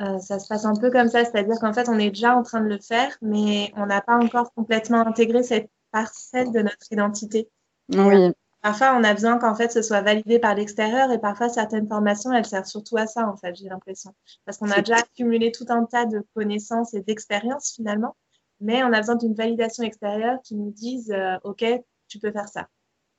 [0.00, 2.42] euh, ça se passe un peu comme ça, c'est-à-dire qu'en fait, on est déjà en
[2.42, 6.90] train de le faire, mais on n'a pas encore complètement intégré cette parcelle de notre
[6.90, 7.48] identité.
[7.94, 8.32] Oui.
[8.62, 12.32] Parfois, on a besoin qu'en fait, ce soit validé par l'extérieur et parfois, certaines formations,
[12.32, 14.12] elles servent surtout à ça, en fait, j'ai l'impression.
[14.44, 18.16] Parce qu'on a déjà accumulé tout un tas de connaissances et d'expériences, finalement,
[18.60, 21.64] mais on a besoin d'une validation extérieure qui nous dise, euh, OK,
[22.08, 22.68] tu peux faire ça.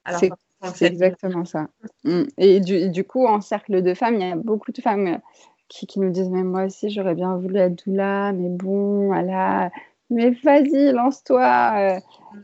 [0.07, 0.21] Alors,
[0.73, 1.67] c'est exactement ça.
[2.03, 2.23] Mm.
[2.37, 5.19] Et du, du, coup, en cercle de femmes, il y a beaucoup de femmes
[5.67, 9.69] qui, qui nous disent, mais moi aussi, j'aurais bien voulu être doula, mais bon, voilà,
[10.09, 11.73] mais vas-y, lance-toi.
[11.77, 11.99] Euh,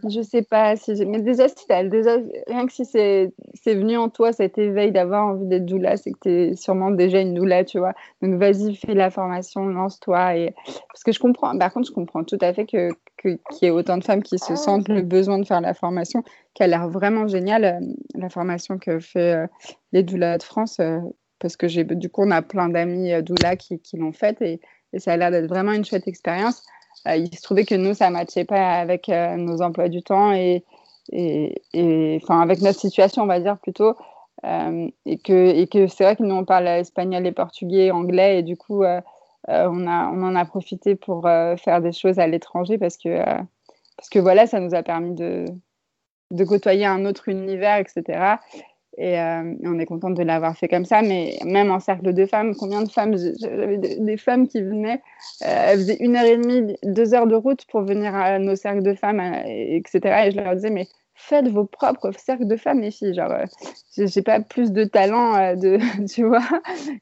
[0.10, 3.32] je sais pas si Mais déjà, si déjà, rien que si c'est
[3.66, 7.22] venu en toi cet éveil d'avoir envie d'être doula, c'est que tu es sûrement déjà
[7.22, 7.94] une doula, tu vois.
[8.22, 10.36] Donc vas-y, fais la formation, lance-toi.
[10.36, 10.54] Et...
[10.90, 12.90] Parce que je comprends, par contre, je comprends tout à fait que,
[13.22, 16.24] qu'il y ait autant de femmes qui se sentent le besoin de faire la formation,
[16.54, 17.80] qui a l'air vraiment géniale, euh,
[18.16, 19.48] la formation que fait euh,
[19.94, 20.82] les doulas de France.
[21.40, 24.60] parce que j'ai du coup, on a plein d'amis doulas qui, qui l'ont faite et,
[24.92, 26.64] et ça a l'air d'être vraiment une chouette expérience.
[27.08, 30.04] Euh, il se trouvait que nous, ça ne matchait pas avec euh, nos emplois du
[30.04, 30.64] temps et,
[31.12, 33.96] avec notre situation, on va dire plutôt.
[34.46, 38.40] Euh, et que, et que c'est vrai que nous, on parle espagnol et portugais, anglais,
[38.40, 42.78] et du coup, on, a, on en a profité pour faire des choses à l'étranger
[42.78, 43.24] parce que,
[43.98, 45.46] parce que voilà, ça nous a permis de,
[46.32, 48.38] de côtoyer un autre univers, etc.
[48.98, 51.02] Et euh, on est contente de l'avoir fait comme ça.
[51.02, 55.02] Mais même en cercle de femmes, combien de femmes J'avais des, femmes qui venaient,
[55.44, 58.56] euh, elles faisaient une heure et demie, deux heures de route pour venir à nos
[58.56, 60.28] cercles de femmes, euh, etc.
[60.28, 63.16] Et je leur disais, mais faites vos propres cercles de femmes, les filles.
[63.16, 63.32] Genre,
[63.98, 65.80] j'ai pas plus de talent, de,
[66.14, 66.44] tu vois,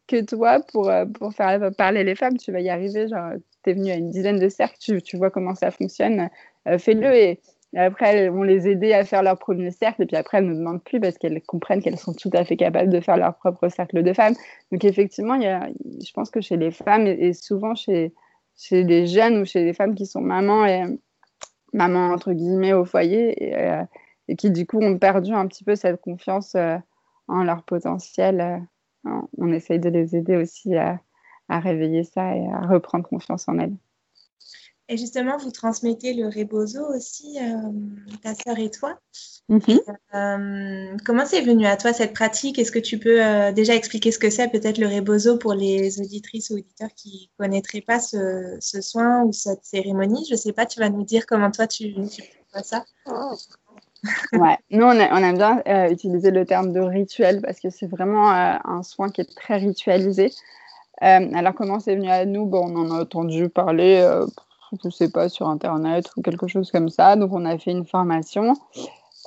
[0.07, 2.37] que toi pour, pour faire parler les femmes.
[2.37, 3.09] Tu vas y arriver.
[3.09, 3.31] Genre,
[3.63, 6.29] tu es venu à une dizaine de cercles, tu, tu vois comment ça fonctionne.
[6.77, 7.13] Fais-le.
[7.13, 7.39] Et
[7.73, 10.03] et après, vont les aider à faire leur premier cercle.
[10.03, 12.43] Et puis après, elles ne nous demandent plus parce qu'elles comprennent qu'elles sont tout à
[12.43, 14.35] fait capables de faire leur propre cercle de femmes.
[14.71, 15.69] Donc effectivement, il y a,
[16.05, 18.13] je pense que chez les femmes et, souvent chez,
[18.57, 20.83] chez les jeunes ou chez les femmes qui sont mamans et
[21.73, 23.83] mamans entre guillemets au foyer et, euh,
[24.37, 26.77] qui du coup ont perdu un petit peu cette confiance euh,
[27.29, 28.67] en leur potentiel,
[29.05, 30.99] euh, on essaye de les aider aussi à,
[31.47, 33.75] à réveiller ça et à reprendre confiance en elles.
[34.91, 37.71] Et justement, vous transmettez le rebozo aussi, euh,
[38.21, 38.99] ta sœur et toi.
[39.47, 39.79] Mhm.
[40.13, 42.59] Euh, comment c'est venu à toi cette pratique?
[42.59, 46.01] Est-ce que tu peux euh, déjà expliquer ce que c'est peut-être le rebozo pour les
[46.01, 50.25] auditrices ou auditeurs qui ne connaîtraient pas ce, soin ou cette cérémonie?
[50.27, 52.21] Je ne sais pas, tu vas nous dire comment toi tu, tu
[52.53, 52.83] fais ça
[54.33, 58.29] ouais, nous on, aime bien euh, utiliser le terme de rituel parce que c'est vraiment
[58.29, 60.31] euh, un soin qui est très ritualisé.
[60.99, 62.45] alors comment c'est venu à nous?
[62.45, 64.01] Bon, On en a entendu parler,
[64.83, 67.15] je sais pas, sur Internet ou quelque chose comme ça.
[67.15, 68.53] Donc on a fait une formation.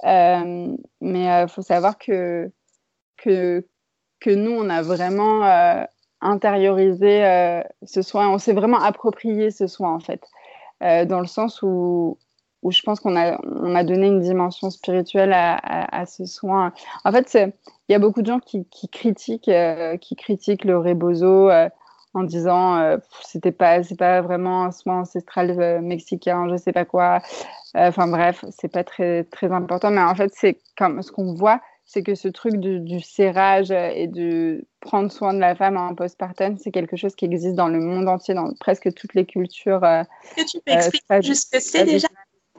[0.03, 2.51] mais il faut savoir que,
[3.17, 3.67] que,
[4.21, 5.43] que nous, on a vraiment
[6.25, 10.23] intériorisé euh, ce soin, on s'est vraiment approprié ce soin en fait,
[10.83, 12.19] euh, dans le sens où,
[12.63, 16.73] où je pense qu'on a, on donné une dimension spirituelle à, ce soin.
[17.05, 20.79] En fait, il y a beaucoup de gens qui, qui critiquent, euh, qui critiquent le
[20.79, 21.51] rebozo
[22.15, 27.21] en disant c'était pas, c'est pas vraiment un soin ancestral mexicain, je sais pas quoi.
[27.75, 31.61] Enfin bref, c'est pas très, très important, mais en fait, c'est comme ce qu'on voit,
[31.87, 36.57] c'est que ce truc du, serrage et de prendre soin de la femme en postpartum,
[36.59, 39.85] c'est quelque chose qui existe dans le monde entier, dans presque toutes les cultures.
[39.85, 40.03] Euh,
[40.37, 42.09] que tu peux expliquer euh, juste ce que c'est déjà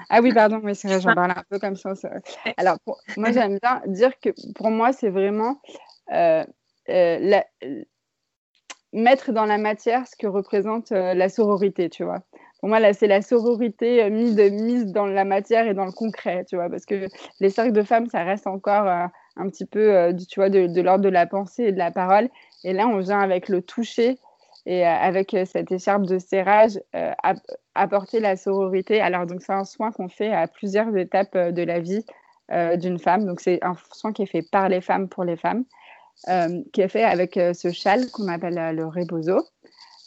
[0.10, 1.94] ah oui, pardon, mais c'est vrai, j'en parle un peu comme ça.
[2.58, 2.78] Alors,
[3.15, 5.62] moi, j'aime bien dire que pour moi, c'est vraiment
[6.12, 6.44] euh,
[8.96, 12.24] mettre dans la matière ce que représente la sororité, tu vois
[12.66, 16.46] pour moi, là, c'est la sororité euh, mise, dans la matière et dans le concret,
[16.50, 17.08] tu vois, parce que
[17.40, 19.06] les cercles de femmes, ça reste encore euh,
[19.36, 22.28] un petit peu, euh, tu vois, de, l'ordre de la pensée et de la parole.
[22.64, 24.18] Et là, on vient avec le toucher
[24.66, 26.80] et avec cette écharpe de serrage
[27.76, 29.00] apporter la sororité.
[29.00, 32.04] Alors, donc, c'est un soin qu'on fait à plusieurs étapes de la vie
[32.50, 33.28] d'une femme.
[33.28, 35.66] Donc, c'est un soin qui est fait par les femmes pour les femmes,
[36.73, 39.43] qui est fait avec ce châle qu'on appelle le rebozo.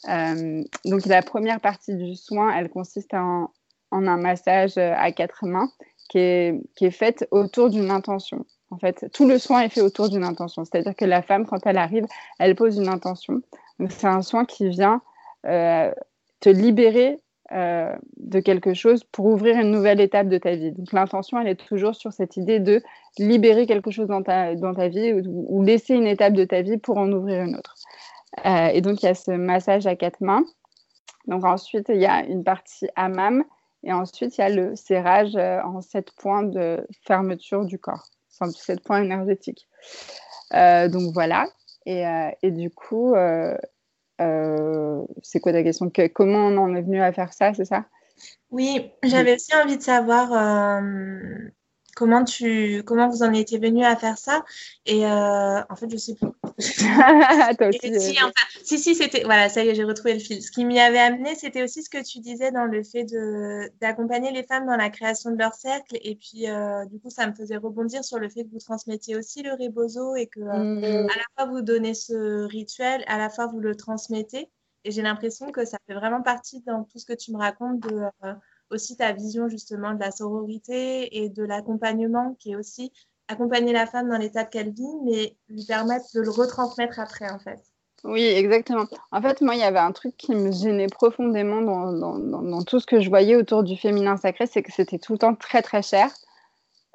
[0.09, 3.51] Euh, donc la première partie du soin, elle consiste en,
[3.91, 5.71] un massage euh, à quatre mains
[6.09, 8.47] qui est, qui faite autour d'une intention.
[8.71, 10.65] En fait, tout le soin est fait autour d'une intention.
[10.65, 12.07] C'est-à-dire que la femme, quand elle arrive,
[12.39, 13.41] elle pose une intention.
[13.79, 15.01] Donc c'est un soin qui vient
[15.47, 15.93] euh,
[16.41, 17.19] te libérer
[17.51, 20.73] de quelque chose pour ouvrir une nouvelle étape de ta vie.
[20.73, 22.83] Donc l'intention, elle est toujours sur cette idée de
[23.19, 26.77] libérer quelque chose dans ta, dans ta vie ou laisser une étape de ta vie
[26.77, 27.75] pour en ouvrir une autre.
[28.45, 30.45] Euh, et donc, il y a ce massage à quatre mains.
[31.27, 33.45] Donc, ensuite, il y a une partie hammam.
[33.85, 38.09] Et ensuite, il y a le serrage euh, en sept points de fermeture du corps,
[38.29, 39.69] sept points énergétiques.
[40.55, 41.47] Euh, donc, voilà.
[41.87, 42.05] Et,
[42.43, 43.15] et du coup,
[44.19, 47.87] c'est quoi ta question Comment on en est venu à faire ça, c'est ça?
[48.51, 50.33] Oui, j'avais aussi envie de savoir
[51.99, 54.45] comment tu comment vous en étiez venu à faire ça?
[54.87, 56.29] Et euh, en fait je sais plus.
[57.59, 58.31] Toi aussi, si, euh,
[58.63, 60.41] si, si c'était voilà ça y est j'ai retrouvé le fil.
[60.41, 63.69] Ce qui m'y avait amené c'était aussi ce que tu disais dans le fait de
[63.81, 65.99] d'accompagner les femmes dans la création de leur cercle.
[66.03, 69.17] Et puis euh, du coup ça me faisait rebondir sur le fait que vous transmettiez
[69.17, 71.09] aussi le rebozo et que mm.
[71.11, 74.49] à la fois vous donnez ce rituel à la fois vous le transmettez.
[74.85, 77.81] Et j'ai l'impression que ça fait vraiment partie dans tout ce que tu me racontes
[77.81, 78.03] de
[78.71, 82.93] aussi ta vision justement de la sororité et de l'accompagnement qui est aussi
[83.29, 87.39] accompagner la femme dans l'état qu'elle vit, mais lui permettre de le retransmettre après en
[87.39, 87.61] fait.
[88.05, 88.87] Oui, exactement.
[89.11, 92.79] En fait, moi, il y avait un truc qui me gênait profondément dans, dans, tout
[92.79, 95.63] ce que je voyais autour du féminin sacré, c'est que c'était tout le temps très
[95.63, 96.09] très cher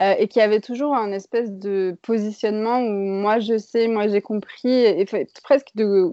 [0.01, 4.07] euh, et qu'il y avait toujours un espèce de positionnement où moi je sais, moi
[4.07, 5.05] j'ai compris, et,
[5.43, 6.11] presque de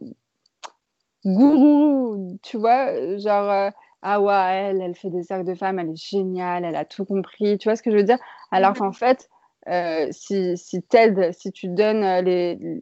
[1.24, 3.50] gourou, tu vois, genre.
[3.50, 3.70] Euh,
[4.02, 7.04] ah ouais, elle, elle fait des cercles de femmes, elle est géniale, elle a tout
[7.04, 7.58] compris.
[7.58, 8.18] Tu vois ce que je veux dire?
[8.50, 9.28] Alors qu'en fait,
[9.68, 12.80] euh, si, si t'aides, si tu donnes euh, les,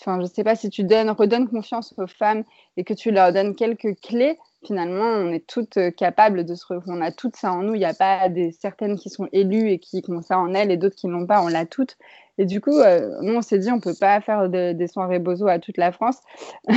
[0.00, 2.44] enfin, je sais pas, si tu donnes, redonnes confiance aux femmes
[2.76, 6.64] et que tu leur donnes quelques clés, finalement, on est toutes euh, capables de se,
[6.86, 7.74] on a toutes ça en nous.
[7.74, 10.70] Il n'y a pas des certaines qui sont élues et qui ont ça en elles
[10.70, 11.42] et d'autres qui n'ont pas.
[11.42, 11.96] On l'a toutes.
[12.38, 15.46] Et du coup, euh, nous, on s'est dit, on peut pas faire des soirées bozo
[15.48, 16.20] à toute la France.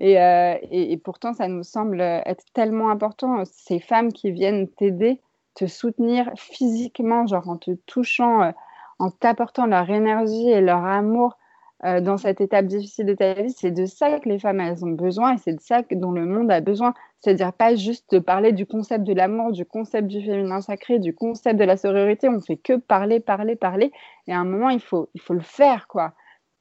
[0.00, 3.42] Euh, et, pourtant, ça nous semble être tellement important.
[3.46, 5.20] Ces femmes qui viennent t'aider,
[5.54, 8.52] te soutenir physiquement, genre en te touchant,
[8.98, 11.38] en t'apportant leur énergie et leur amour
[11.84, 14.84] euh, dans cette étape difficile de ta vie, c'est de ça que les femmes elles
[14.84, 16.94] ont besoin et c'est de ça dont le monde a besoin.
[17.20, 21.14] C'est-à-dire pas juste de parler du concept de l'amour, du concept du féminin sacré, du
[21.14, 22.28] concept de la sororité.
[22.28, 23.92] On fait que parler, parler, parler.
[24.26, 26.14] Et à un moment, il faut, il faut le faire, quoi.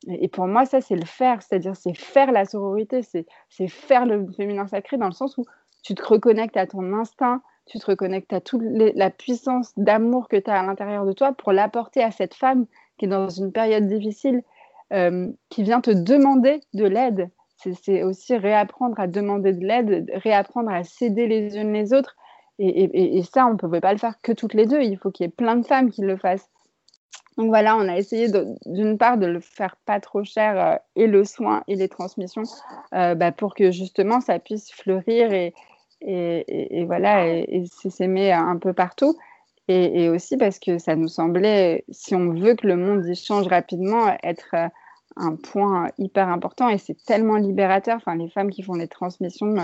[0.08, 1.42] Et pour moi, ça, c'est le faire.
[1.42, 5.46] C'est-à-dire, c'est faire la sororité, c'est faire le féminin sacré dans le sens où
[5.84, 10.36] tu te reconnectes à ton instinct, tu te reconnectes à toute la puissance d'amour que
[10.36, 12.66] tu as à l'intérieur de toi pour l'apporter à cette femme
[12.98, 14.44] qui est dans une période difficile
[14.94, 17.30] euh, qui vient te demander de l'aide.
[17.82, 22.16] C'est aussi réapprendre à demander de l'aide, réapprendre à s'aider les unes les autres.
[22.60, 24.82] Et, ça, on ne pouvait pas le faire que toutes les deux.
[24.82, 26.50] Il faut qu'il y ait plein de femmes qui le fassent.
[27.38, 28.28] Donc voilà, on a essayé
[28.68, 32.44] d'une part de le faire pas trop cher euh, et le soin et les transmissions
[32.94, 35.56] euh, bah, pour que justement ça puisse fleurir et,
[36.86, 39.18] voilà et, s'aimer un peu partout.
[39.68, 43.48] Et, aussi parce que ça nous semblait, si on veut que le monde y change
[43.48, 44.54] rapidement, être
[45.16, 47.98] un point hyper important et c'est tellement libérateur.
[47.98, 49.56] Enfin, les femmes qui font les transmissions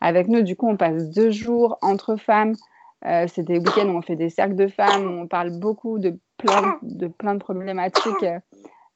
[0.00, 2.54] avec nous, du coup, on passe deux jours entre femmes.
[3.02, 6.18] c'est des week-ends où on fait des cercles de femmes, où on parle beaucoup de
[6.38, 8.26] plein de, problématiques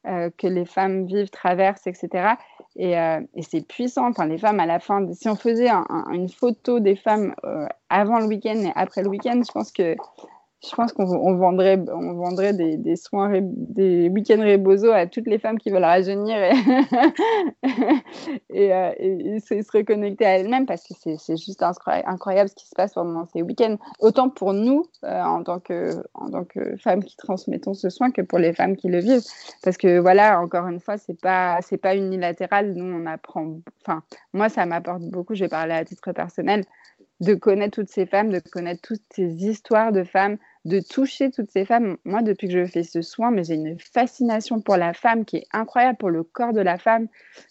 [0.05, 2.35] euh, que les femmes vivent, traversent, etc.
[2.75, 4.09] Et, euh, c'est puissant.
[4.09, 5.71] Enfin, les femmes, à la fin, si on faisait
[6.11, 9.95] une photo des femmes euh, avant le week-end et après le week-end, je pense que
[10.65, 11.05] je pense qu'on
[11.37, 16.37] vendrait, on vendrait des, soins, des week-ends rebozo à toutes les femmes qui veulent rajeunir
[16.37, 16.53] et,
[18.73, 23.27] euh, se, reconnecter à elles-mêmes parce que c'est juste incroyable ce qui se passe pendant
[23.27, 23.77] ces week-ends.
[23.99, 26.01] Autant pour nous, euh, en, tant que,
[26.79, 29.27] femmes qui transmettons ce soin, que pour les femmes qui le vivent.
[29.65, 32.75] Parce que voilà, encore une fois, c'est pas, pas unilatéral.
[32.75, 33.59] Nous, on apprend.
[33.85, 35.35] Enfin, moi, ça m'apporte beaucoup.
[35.35, 36.65] Je vais parler à titre personnel
[37.23, 41.51] de connaître toutes ces femmes, de connaître toutes ces histoires de femmes, de toucher toutes
[41.51, 41.97] ces femmes.
[42.05, 45.39] Moi, depuis que je fais ce soin, mais j'ai une fascination pour la femme qui
[45.39, 47.09] est incroyable, pour le corps de la femme,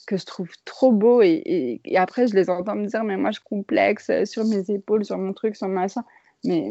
[0.08, 1.22] que je trouve trop beau.
[1.22, 5.04] Et, après, je les entends me dire, mais moi, je complexe euh, sur mes épaules,
[5.04, 6.04] sur mon truc, sur mon machin.
[6.46, 6.68] Mais,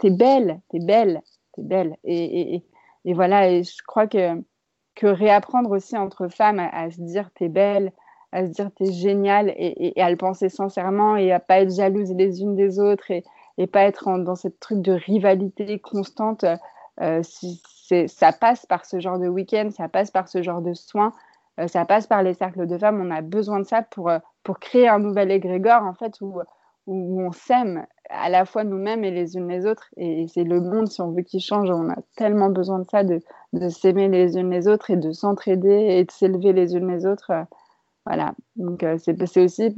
[0.00, 1.20] t'es belle, t'es belle,
[1.54, 1.96] t'es belle.
[2.04, 2.62] Et,
[3.04, 4.42] voilà, et je crois que,
[4.94, 7.92] que réapprendre aussi entre femmes à se dire, t'es belle,
[8.32, 12.12] à se dire t'es génial et, à le penser sincèrement et à pas être jalouse
[12.12, 13.24] les unes des autres et,
[13.58, 16.44] et pas être dans cette truc de rivalité constante.
[17.00, 17.22] Euh,
[18.06, 21.12] ça passe par ce genre de week-end, ça passe par ce genre de soins,
[21.60, 23.00] euh, ça passe par les cercles de femmes.
[23.00, 26.40] On a besoin de ça pour, euh, pour créer un nouvel égrégore en fait où,
[26.86, 29.88] où on s'aime à la fois nous-mêmes et les unes les autres.
[29.96, 33.04] Et, c'est le monde, si on veut qu'il change, on a tellement besoin de ça,
[33.04, 33.20] de,
[33.52, 37.06] de s'aimer les unes les autres et de s'entraider et de s'élever les unes les
[37.06, 37.32] autres.
[38.04, 39.74] Voilà, donc c'est aussi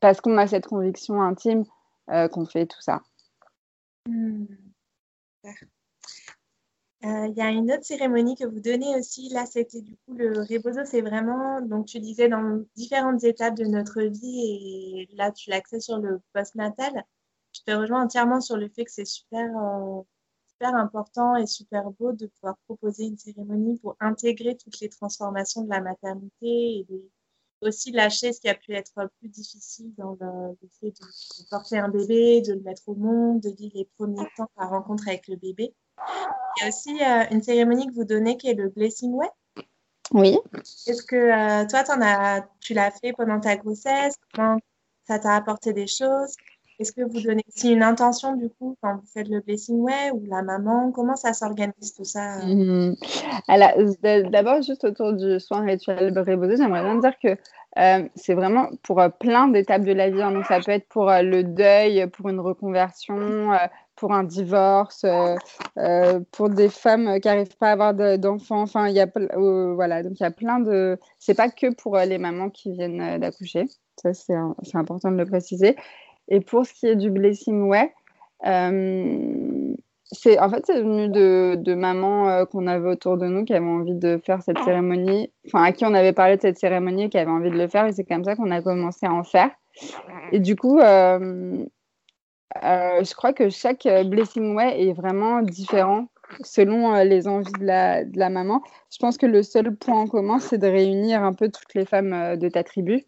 [0.00, 1.64] parce qu'on a cette conviction intime
[2.32, 3.02] qu'on fait tout ça.
[4.06, 4.46] Hmm.
[7.04, 9.28] Euh, il y a une autre cérémonie que vous donnez aussi.
[9.28, 10.80] Là, c'était du coup le rebozo.
[10.84, 15.08] C'est vraiment, donc tu disais, dans différentes étapes de notre vie.
[15.10, 17.04] Et là, tu l'accès sur le post-natal.
[17.52, 19.48] Je te rejoins entièrement sur le fait que c'est super,
[20.48, 25.62] super important et super beau de pouvoir proposer une cérémonie pour intégrer toutes les transformations
[25.62, 27.10] de la maternité et
[27.60, 31.88] aussi lâcher ce qui a pu être plus difficile dans le, fait de, porter un
[31.88, 35.36] bébé, de le mettre au monde, de vivre les premiers temps par rencontre avec le
[35.36, 35.74] bébé.
[35.98, 39.28] Il y a aussi euh, une cérémonie que vous donnez qui est le Blessing Way.
[40.12, 40.38] Oui.
[40.86, 44.14] Est-ce que euh, toi, en as, tu l'as fait pendant ta grossesse?
[44.34, 44.58] Comment
[45.06, 46.34] ça t'a apporté des choses?
[46.78, 50.10] Est-ce que vous donnez aussi une intention du coup quand vous faites le blessing way
[50.12, 50.92] ou la maman?
[50.92, 52.38] Comment ça s'organise tout ça?
[52.44, 52.94] Mmh.
[54.30, 57.36] D'abord, juste autour du soin rituel rebozo, j'aimerais bien dire que
[57.78, 60.22] euh, c'est vraiment pour euh, plein d'étapes de la vie.
[60.22, 60.32] Hein.
[60.32, 63.50] Donc, ça peut être pour euh, le deuil, pour une reconversion,
[63.94, 65.04] pour un divorce,
[66.32, 68.62] pour des femmes qui n'arrivent pas à avoir d'enfants.
[68.62, 69.08] enfin, il y a
[69.74, 70.98] voilà, donc il y a plein de.
[71.18, 73.66] C'est pas que pour les mamans qui viennent d'accoucher.
[73.96, 74.36] Ça, c'est
[74.74, 75.74] important de le préciser.
[76.28, 77.92] Et pour ce qui est du Blessing Way,
[78.46, 79.74] euh,
[80.10, 83.52] c'est en fait c'est venu de, de mamans euh, qu'on avait autour de nous qui
[83.52, 87.04] avaient envie de faire cette cérémonie, enfin à qui on avait parlé de cette cérémonie
[87.04, 89.12] et qui avaient envie de le faire et c'est comme ça qu'on a commencé à
[89.12, 89.50] en faire.
[90.32, 91.64] Et du coup, euh,
[92.62, 96.08] je crois que chaque Blessing Way est vraiment différent
[96.42, 98.62] selon les envies de la maman.
[98.90, 101.84] Je pense que le seul point en commun, c'est de réunir un peu toutes les
[101.84, 103.06] femmes de ta tribu.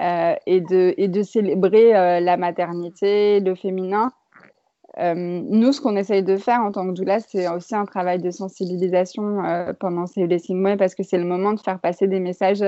[0.00, 4.12] Euh, et, de, célébrer euh, la maternité, le féminin.
[4.98, 8.20] Euh, nous, ce qu'on essaye de faire en tant que doula, c'est aussi un travail
[8.20, 9.38] de sensibilisation
[9.80, 12.62] pendant ces blessing mois parce que c'est le moment de faire passer des messages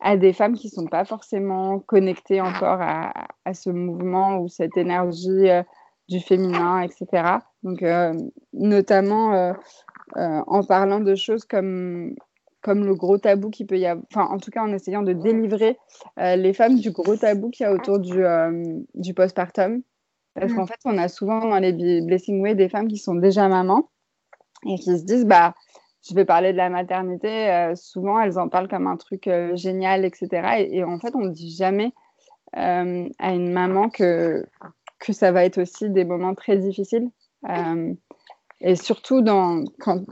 [0.00, 4.78] à des femmes qui ne sont pas forcément connectées encore à ce mouvement ou cette
[4.78, 5.48] énergie
[6.08, 7.38] du féminin, etc.
[7.62, 7.84] Donc,
[8.54, 9.54] notamment
[10.16, 12.14] en parlant de choses comme
[12.62, 15.12] comme le gros tabou qui peut y avoir, enfin en tout cas en essayant de
[15.12, 15.78] délivrer
[16.18, 19.82] euh, les femmes du gros tabou qu'il y a autour du, euh, du postpartum.
[20.34, 20.68] Parce qu'en mm.
[20.68, 23.90] fait, on a souvent dans les Blessing Way des femmes qui sont déjà mamans
[24.66, 25.54] et qui se disent, bah,
[26.08, 27.50] je vais parler de la maternité.
[27.50, 30.28] Euh, souvent, elles en parlent comme un truc génial, etc.
[30.60, 31.92] Et, et, en fait, on ne dit jamais
[32.54, 34.46] à une maman que,
[35.00, 37.10] que ça va être aussi des moments très difficiles
[38.62, 40.02] et surtout dans, quand,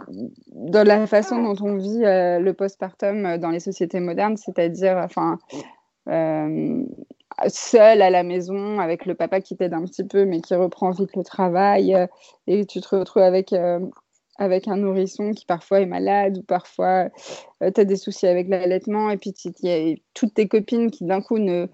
[0.48, 4.96] dans la façon dont on vit euh, le postpartum euh, dans les sociétés modernes, c'est-à-dire
[4.96, 5.38] enfin,
[6.08, 6.82] euh,
[7.46, 10.90] seul à la maison avec le papa qui t'aide un petit peu mais qui reprend
[10.90, 11.96] vite le travail
[12.48, 13.54] et tu te retrouves avec,
[14.36, 17.08] avec un nourrisson qui parfois est malade ou parfois
[17.60, 21.04] tu as des soucis avec l'allaitement et puis il y a toutes tes copines qui
[21.04, 21.66] d'un coup ne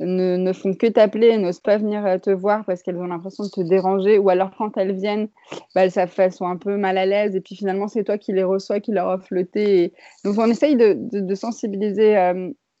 [0.00, 3.60] ne, font que t'appeler, n'osent pas venir te voir parce qu'elles ont l'impression de te
[3.60, 5.28] déranger, ou alors quand elles viennent,
[5.74, 8.44] bah, elles, sont un peu mal à l'aise, et puis finalement c'est toi qui les
[8.44, 9.92] reçois, qui leur offre le thé.
[10.24, 12.16] Donc on essaye de, sensibiliser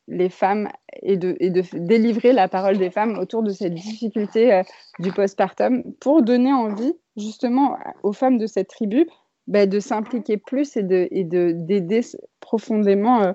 [0.08, 0.68] les femmes
[1.02, 1.36] et de,
[1.74, 4.62] délivrer la parole des femmes autour de cette difficulté
[4.98, 9.06] du postpartum pour donner envie justement aux femmes de cette tribu
[9.46, 12.00] bah, de s'impliquer plus et d'aider
[12.40, 13.34] profondément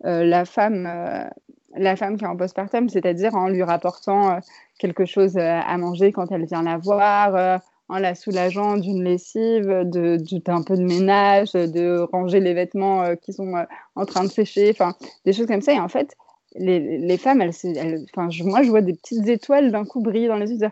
[0.00, 1.30] la femme
[1.78, 4.38] la femme qui est en postpartum, c'est-à-dire en lui rapportant euh,
[4.78, 7.58] quelque chose euh, à manger quand elle vient la voir, euh,
[7.88, 13.54] en la soulageant d'une lessive, d'un peu de ménage, de ranger les vêtements qui sont
[13.94, 15.72] en train de sécher, enfin des choses comme ça.
[15.72, 16.14] Et en fait,
[16.54, 20.50] les, femmes, elles, elles moi, je vois des petites étoiles d'un coup briller dans les
[20.52, 20.68] yeux.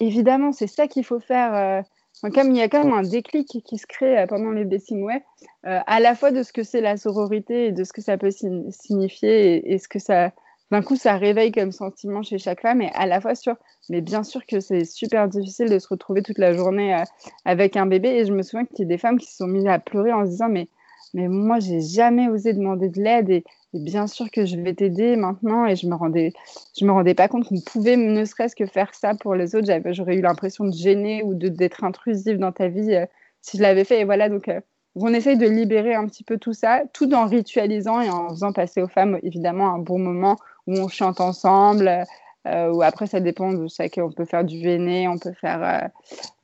[0.00, 1.84] Évidemment, c'est ça qu'il faut faire.
[2.22, 5.22] Il y a quand même un déclic qui se crée pendant les Blessing Way,
[5.64, 8.30] à la fois de ce que c'est la sororité et de ce que ça peut
[8.30, 10.32] signifier et, ce que ça,
[10.70, 13.54] d'un coup, ça réveille comme sentiment chez chaque femme et à la fois sur,
[13.90, 16.96] mais bien sûr que c'est super difficile de se retrouver toute la journée
[17.44, 19.46] avec un bébé et je me souviens qu'il y a des femmes qui se sont
[19.46, 20.68] mises à pleurer en se disant mais
[21.14, 23.42] mais moi j'ai jamais osé demander de l'aide
[23.78, 26.32] bien sûr que je vais t'aider maintenant et je me rendais
[26.78, 29.68] je me rendais pas compte qu'on pouvait ne serait-ce que faire ça pour les autres
[29.92, 32.96] j'aurais eu l'impression de gêner ou d'être intrusive dans ta vie
[33.40, 34.48] si je l'avais fait et voilà donc
[34.96, 38.52] on essaye de libérer un petit peu tout ça, tout en ritualisant et en faisant
[38.52, 42.04] passer aux femmes évidemment un bon moment où on chante ensemble.
[42.46, 44.04] Euh, ou après ça dépend de chacun.
[44.04, 45.88] On peut faire du véné, on peut faire, euh,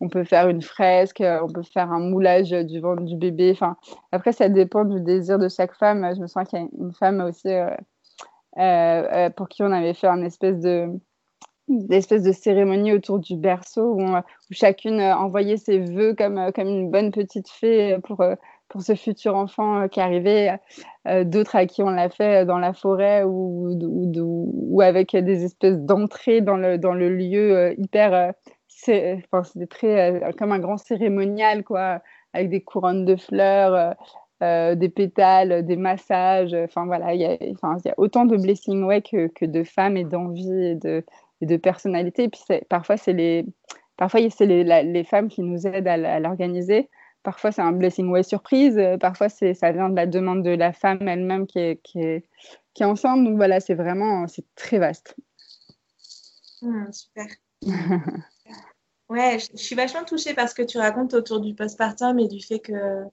[0.01, 3.53] on peut faire une fresque, on peut faire un moulage du ventre du bébé.
[3.53, 3.77] Enfin,
[4.11, 6.09] après ça dépend du désir de chaque femme.
[6.15, 7.49] Je me sens qu'il y a une femme aussi
[8.59, 10.89] euh, pour qui on avait fait un espèce de
[11.69, 14.05] d'espèces de cérémonie autour du berceau où,
[14.51, 18.23] chacune envoyait ses vœux comme, comme une bonne petite fée pour,
[18.73, 20.59] pour ce futur enfant qui arrivait.
[21.05, 26.57] D'autres à qui on l'a fait dans la forêt ou, avec des espèces d'entrées dans
[26.57, 28.33] le, lieu hyper.
[28.69, 29.23] C'était
[29.69, 32.01] très comme un grand cérémonial, quoi,
[32.33, 33.95] avec des couronnes de fleurs.
[34.41, 36.55] des pétales, des massages.
[36.55, 41.05] Enfin voilà, il y, a autant de blessing que, de femmes et d'envie et de,
[41.43, 42.25] de personnalité.
[42.25, 43.45] Et puis parfois, c'est les,
[44.41, 46.89] les, les, femmes qui nous aident à, l'organiser.
[47.23, 48.81] Parfois, c'est un blessing way surprise.
[49.01, 52.29] Parfois, c'est, ça vient de la demande de la femme elle-même qui est, qui est,
[52.75, 53.25] qui est ensemble.
[53.25, 55.17] Donc voilà, c'est vraiment, c'est très vaste.
[56.61, 57.27] Hmm, super.
[59.09, 62.61] ouais, je, suis vachement touchée parce que tu racontes autour du postpartum et du fait
[62.61, 63.05] que,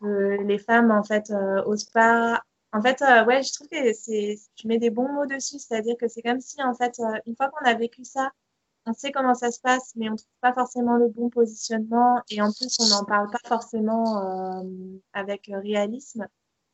[0.00, 4.34] que les femmes, en fait, euh, osent pas en fait, euh, ouais, je trouve que
[4.56, 7.34] tu mets des bons mots dessus, c'est-à-dire que c'est comme si, en fait, euh, une
[7.34, 8.30] fois qu'on a vécu ça,
[8.88, 12.40] on sait comment ça se passe, mais on trouve pas forcément le bon positionnement, et
[12.40, 14.62] en plus, on n'en parle pas forcément euh,
[15.12, 16.26] avec réalisme.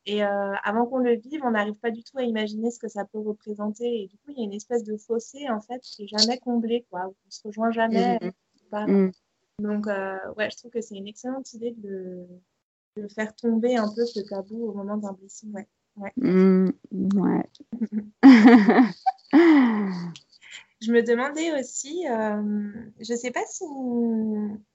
[0.07, 3.05] Et avant qu'on le vive, on n'arrive pas du tout à imaginer ce que ça
[3.05, 4.03] peut représenter.
[4.03, 6.37] Et du coup, il y a une espèce de fossé, en fait, qui est jamais
[6.37, 7.07] comblé, quoi.
[7.07, 8.19] On se rejoint jamais.
[8.71, 8.85] Mmh.
[8.85, 9.11] Mmh.
[9.57, 12.27] Donc, ouais, je trouve que c'est une excellente idée de,
[12.97, 15.67] de faire tomber un peu ce tabou au moment d'un blessing, ouais.
[15.97, 16.11] Ouais.
[16.17, 16.71] Mmh,
[20.81, 23.63] je me demandais aussi, euh, je ne sais pas si,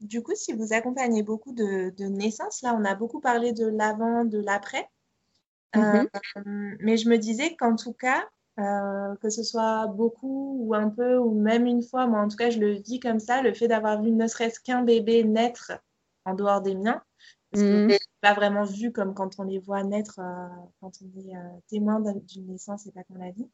[0.00, 2.62] du coup, si vous accompagnez beaucoup de, naissances.
[2.62, 4.88] Là, on a beaucoup parlé de l'avant, de l'après.
[5.76, 6.06] Euh, mmh
[6.80, 8.24] mais je me disais qu'en tout cas,
[8.58, 12.36] euh, que ce soit beaucoup ou un peu, ou même une fois, moi en tout
[12.36, 15.72] cas, je le dis comme ça, le fait d'avoir vu ne serait-ce qu'un bébé naître
[16.24, 17.02] en dehors des miens,
[17.50, 17.92] parce mmh.
[18.20, 20.48] pas vraiment vu comme quand on les voit naître, euh,
[20.80, 23.48] quand on est euh, témoin d'une naissance et pas qu'on la vit.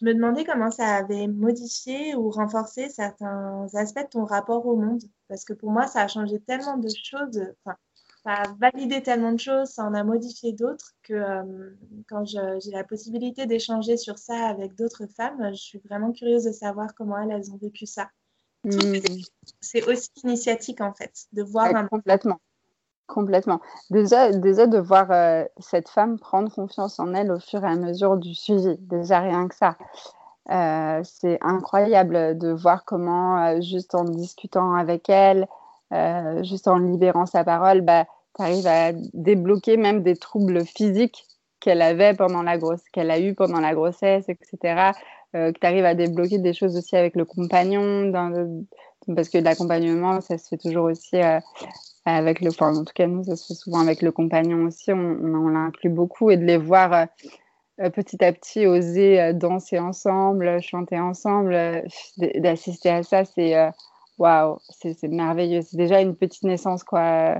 [0.00, 4.76] Je me demandais comment ça avait modifié ou renforcé certains aspects de ton rapport au
[4.76, 5.02] monde.
[5.28, 7.76] Parce que pour moi, ça a changé tellement de choses, enfin,
[8.24, 11.70] ça a validé tellement de choses, ça en a modifié d'autres que euh,
[12.08, 16.52] quand j'ai la possibilité d'échanger sur ça avec d'autres femmes, je suis vraiment curieuse de
[16.52, 18.10] savoir comment elles, elles ont vécu ça.
[18.64, 18.98] Mmh.
[19.60, 21.86] C'est aussi initiatique en fait, de voir un...
[21.86, 22.40] Complètement.
[23.10, 23.60] Complètement.
[23.90, 27.74] Déjà, déjà de voir euh, cette femme prendre confiance en elle au fur et à
[27.74, 29.76] mesure du suivi, déjà rien que ça.
[30.50, 35.48] Euh, c'est incroyable de voir comment, euh, juste en discutant avec elle,
[36.42, 38.04] juste en libérant sa parole, bah,
[38.36, 41.26] tu arrives à débloquer même des troubles physiques
[41.58, 44.92] qu'elle avait pendant la grosse, qu'elle a eu pendant la grossesse, etc.
[45.32, 48.12] que tu arrives à débloquer des choses aussi avec le compagnon,
[49.16, 51.20] parce que l'accompagnement, ça se fait toujours aussi
[52.04, 54.92] avec le, enfin, en tout cas nous, ça se fait souvent avec le compagnon aussi,
[54.92, 57.04] on, on, l'inclut beaucoup et de les voir euh,
[57.80, 61.84] euh, petit à petit oser euh, danser ensemble, chanter ensemble,
[62.16, 63.54] d'assister à ça, c'est
[64.18, 65.62] waouh, c'est merveilleux.
[65.62, 67.36] C'est déjà une petite naissance quoi.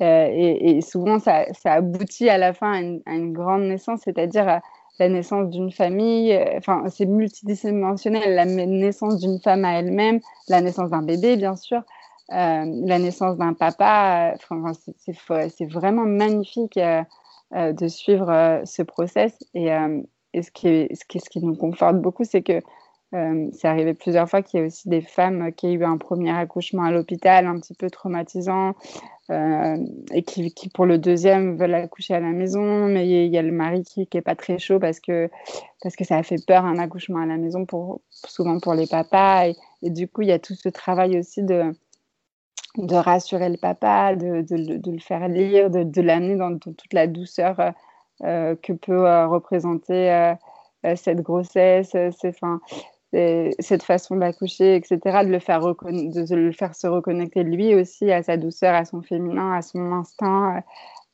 [0.00, 2.72] Et, souvent ça, aboutit à la fin
[3.06, 4.60] à une, grande naissance, c'est-à-dire
[4.98, 10.90] la naissance d'une famille, enfin, c'est multidimensionnel, la naissance d'une femme à elle-même, la naissance
[10.90, 11.82] d'un bébé, bien sûr,
[12.28, 14.34] la naissance d'un papa.
[14.34, 14.72] Enfin,
[15.48, 16.78] c'est vraiment magnifique
[17.52, 19.38] de suivre ce process.
[19.54, 19.68] Et,
[20.42, 22.60] ce, qui nous conforte beaucoup, c'est que
[23.14, 25.96] euh, c'est arrivé plusieurs fois qu'il y a aussi des femmes qui ont eu un
[25.96, 28.74] premier accouchement à l'hôpital un petit peu traumatisant
[29.30, 29.76] euh,
[30.12, 33.52] et qui, pour le deuxième, veulent accoucher à la maison, mais il y a le
[33.52, 35.30] mari qui n'est pas très chaud parce que,
[35.82, 37.64] parce que ça a fait peur un accouchement à la maison,
[38.10, 39.48] souvent pour les papas.
[39.82, 41.72] Et, du coup, il y a tout ce travail aussi de,
[42.76, 47.06] de rassurer le papa, de, de, de le faire lire, de, l'amener dans, toute la
[47.06, 47.72] douceur
[48.22, 50.34] euh, que peut représenter
[50.94, 51.96] cette grossesse.
[53.12, 58.22] Cette façon d'accoucher, etc., de le, faire de le faire se reconnecter lui aussi à
[58.22, 60.62] sa douceur, à son féminin, à son instinct.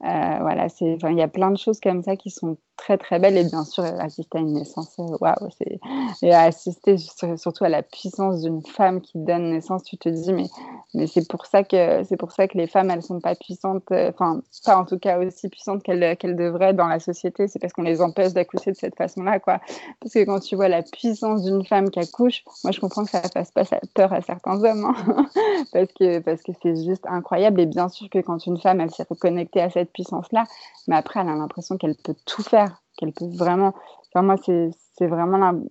[0.04, 3.36] Euh, voilà, il y a plein de choses comme ça qui sont très très belle
[3.36, 5.78] et bien sûr assister à une naissance euh, waouh c'est
[6.22, 6.96] et assister
[7.36, 10.48] surtout à la puissance d'une femme qui donne naissance tu te dis mais
[10.94, 13.90] mais c'est pour ça que c'est pour ça que les femmes elles sont pas puissantes
[13.92, 17.48] euh, enfin pas en tout cas aussi puissantes qu'elles qu'elles devraient dans la société.
[17.48, 19.60] C'est parce qu'on les empêche d'accoucher de cette façon là quoi.
[20.00, 23.10] Parce que quand tu vois la puissance d'une femme qui accouche moi je comprends que
[23.10, 23.64] ça fasse pas
[23.94, 25.26] peur à certains hommes hein.
[25.72, 27.60] parce que parce que c'est juste incroyable.
[27.60, 30.44] Et bien sûr que quand une femme elle s'est reconnectée à cette puissance là
[30.86, 32.61] mais après elle a l'impression qu'elle peut tout faire
[32.96, 33.74] qu'elle peut vraiment.
[34.14, 35.62] Enfin, moi, c'est vraiment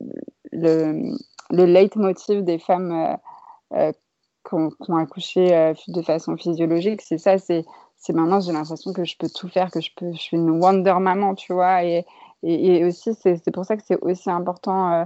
[0.51, 1.13] le,
[1.51, 3.15] le leitmotiv des femmes euh,
[3.73, 3.91] euh,
[4.47, 4.55] qui,
[4.91, 7.01] ont, accouché euh, de façon physiologique.
[7.01, 7.65] C'est ça, c'est
[8.09, 10.95] maintenant, j'ai l'impression que je peux tout faire, que je, peux, je suis une Wonder
[10.99, 11.83] Maman, tu vois.
[11.83, 12.05] Et,
[12.43, 15.05] et, aussi, c'est pour ça que c'est aussi important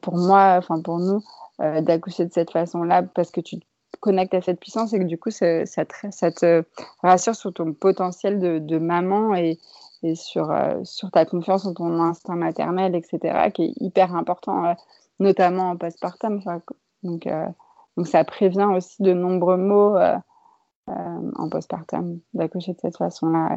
[0.00, 1.20] pour moi, enfin pour nous,
[1.58, 3.64] d'accoucher de cette façon-là, parce que tu te
[3.98, 6.62] connectes à cette puissance et que du coup, ça, ça, te,
[7.02, 9.58] rassure sur ton potentiel de, de maman et,
[10.02, 14.64] et sur, euh, sur ta confiance en ton instinct maternel, etc., qui est hyper important,
[14.64, 14.74] euh,
[15.20, 16.42] notamment en postpartum.
[17.02, 17.46] Donc, euh,
[17.96, 19.96] donc, ça prévient aussi de nombreux mots
[20.86, 23.56] en postpartum d'accoucher de cette façon-là.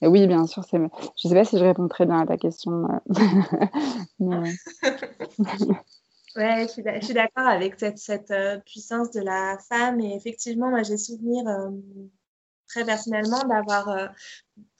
[0.00, 2.36] Et oui, bien sûr, je ne sais pas si je réponds très bien à ta
[2.36, 2.88] question.
[4.18, 4.52] Mais...
[6.34, 8.32] Ouais, je suis d'accord avec cette, cette
[8.64, 10.00] puissance de la femme.
[10.00, 11.44] Et effectivement, moi, j'ai souvenir
[12.72, 14.10] très personnellement d'avoir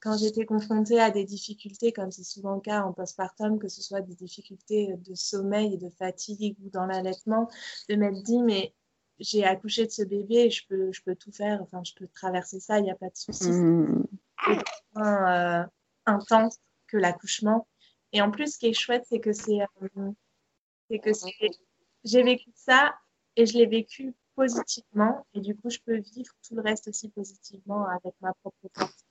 [0.01, 3.83] quand j'étais confrontée à des difficultés, comme c'est souvent le cas en postpartum, que ce
[3.83, 7.49] soit des difficultés de sommeil et de fatigue ou dans l'allaitement,
[7.89, 8.75] de m'être dit, mais
[9.21, 12.09] j'ai accouché de ce bébé et je peux, je peux tout faire, enfin, je peux
[12.09, 13.51] traverser ça, il n'y a pas de souci.
[13.51, 14.07] Mmh.
[14.45, 14.59] C'est
[14.95, 15.67] moins euh,
[16.07, 17.69] intense que l'accouchement.
[18.13, 20.11] Et en plus, ce qui est chouette, c'est que c'est, euh,
[20.91, 21.11] c'est que
[22.05, 22.95] j'ai vécu ça
[23.37, 25.27] et je l'ai vécu positivement.
[25.35, 29.05] Et du coup, je peux vivre tout le reste aussi positivement avec ma propre force.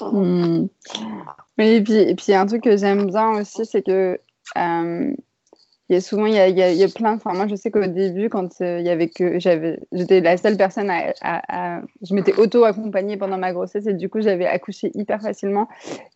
[0.00, 0.66] Hmm.
[1.58, 4.18] et puis, et puis, un truc que j'aime bien aussi, c'est que
[4.56, 5.14] euh,
[5.90, 7.14] y a souvent, il y a, il y a, plein.
[7.14, 10.36] Enfin, moi, je sais qu'au début, quand euh, il y avait que j'avais, j'étais la
[10.36, 15.20] seule personne à, je m'étais auto-accompagnée pendant ma grossesse et du coup, j'avais accouché hyper
[15.20, 15.68] facilement.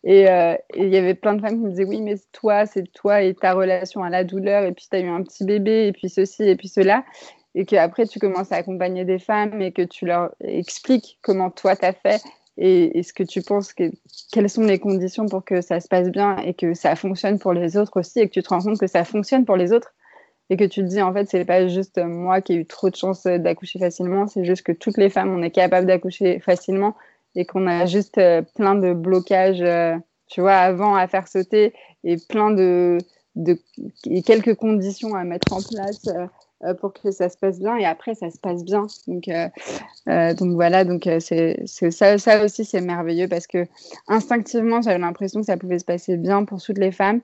[0.03, 2.83] Et, euh, il y avait plein de femmes qui me disaient, oui, mais toi, c'est
[2.93, 4.63] toi et ta relation à la douleur.
[4.63, 7.03] Et puis, tu as eu un petit bébé et puis ceci et puis cela.
[7.55, 11.75] Et qu'après, tu commences à accompagner des femmes et que tu leur expliques comment toi,
[11.75, 12.21] tu as fait
[12.59, 13.89] et, ce que tu penses que
[14.31, 17.53] quelles sont les conditions pour que ça se passe bien et que ça fonctionne pour
[17.53, 19.93] les autres aussi et que tu te rends compte que ça fonctionne pour les autres
[20.49, 22.89] et que tu te dis en fait c'est pas juste moi qui ai eu trop
[22.89, 26.95] de chance d'accoucher facilement c'est juste que toutes les femmes on est capable d'accoucher facilement
[27.35, 29.95] et qu'on a juste euh, plein de blocages euh,
[30.27, 31.73] tu vois avant à faire sauter
[32.03, 32.97] et plein de,
[33.35, 33.57] de
[34.05, 36.27] et quelques conditions à mettre en place euh,
[36.79, 38.87] pour que ça se passe bien et après ça se passe bien.
[39.07, 39.47] Donc, euh,
[40.07, 43.65] euh, donc voilà, donc c'est ça, ça aussi c'est merveilleux parce que
[44.07, 47.21] instinctivement j'avais l'impression que ça pouvait se passer bien pour toutes les femmes.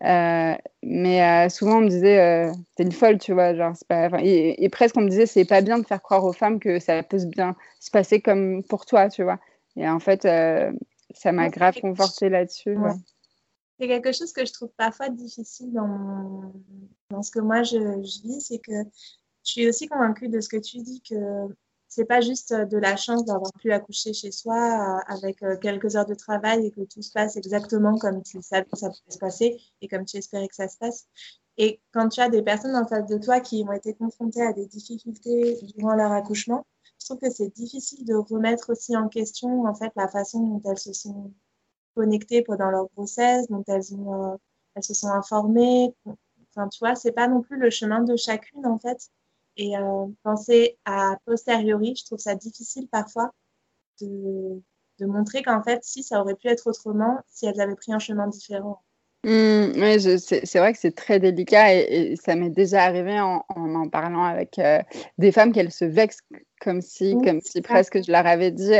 [0.00, 5.02] mais souvent on me disait t'es une folle tu vois genre pas et, presque on
[5.02, 7.90] me disait c'est pas bien de faire croire aux femmes que ça peut bien se
[7.90, 9.38] passer comme pour toi tu vois
[9.76, 10.22] et en fait
[11.12, 12.76] ça m'a grave conforté là-dessus
[13.80, 16.52] c'est quelque chose que je trouve parfois difficile dans,
[17.22, 17.78] ce que moi je,
[18.22, 21.14] vis, c'est que je suis aussi convaincue de ce que tu dis que
[21.88, 25.96] c'est pas juste de la chance d'avoir pu accoucher chez soi euh, avec euh, quelques
[25.96, 29.10] heures de travail et que tout se passe exactement comme tu savais que ça pouvait
[29.10, 31.08] se passer et comme tu espérais que ça se passe.
[31.56, 34.52] Et quand tu as des personnes en face de toi qui ont été confrontées à
[34.52, 36.66] des difficultés durant leur accouchement,
[37.00, 40.70] je trouve que c'est difficile de remettre aussi en question en fait la façon dont
[40.70, 41.32] elles se sont
[41.94, 44.36] connectées pendant leur grossesse, dont elles, ont, euh,
[44.74, 45.94] elles se sont informées.
[46.54, 49.08] Enfin, tu vois, c'est pas non plus le chemin de chacune, en fait.
[49.56, 53.30] Et euh, penser à posteriori, je trouve ça difficile parfois
[54.00, 54.62] de,
[54.98, 57.98] de montrer qu'en fait, si, ça aurait pu être autrement si elles avaient pris un
[57.98, 58.82] chemin différent.
[59.22, 63.88] Mmh, oui, c'est vrai que c'est très délicat et, ça m'est déjà arrivé en en,
[63.90, 64.58] parlant avec
[65.18, 66.22] des femmes qu'elles se vexent
[66.58, 68.72] comme si, comme si presque je leur avais dit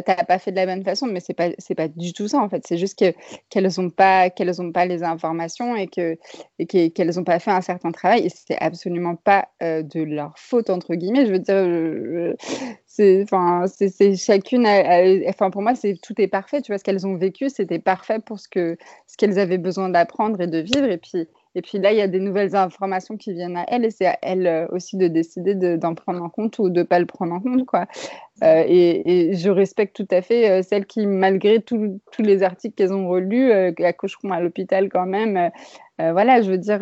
[0.00, 2.28] tu n'as pas fait de la bonne façon, mais c'est pas c'est pas du tout
[2.28, 2.62] ça en fait.
[2.66, 3.12] C'est juste que
[3.50, 6.16] qu'elles n'ont pas qu'elles ont pas les informations et que
[6.58, 10.70] et qu'elles n'ont pas fait un certain travail et c'est absolument pas de leur faute
[10.70, 11.26] entre guillemets.
[11.26, 12.36] Je veux dire,
[12.86, 14.66] c'est enfin c'est chacune,
[15.28, 16.62] enfin pour moi c'est tout est parfait.
[16.62, 18.76] Tu vois ce qu'elles ont vécu, c'était parfait pour ce que
[19.06, 22.02] ce qu'elles avaient besoin d'apprendre et de vivre et puis et puis là, il y
[22.02, 25.06] a des nouvelles informations qui viennent à elle et c'est à elle euh, aussi de
[25.06, 27.66] décider d'en prendre en compte ou de ne pas le prendre en compte.
[27.66, 27.86] Quoi.
[28.42, 32.94] Euh, et, je respecte tout à fait euh, celles qui, malgré tous les articles qu'elles
[32.94, 35.50] ont relus, accoucheront à l'hôpital quand même.
[35.98, 36.80] voilà, je veux dire,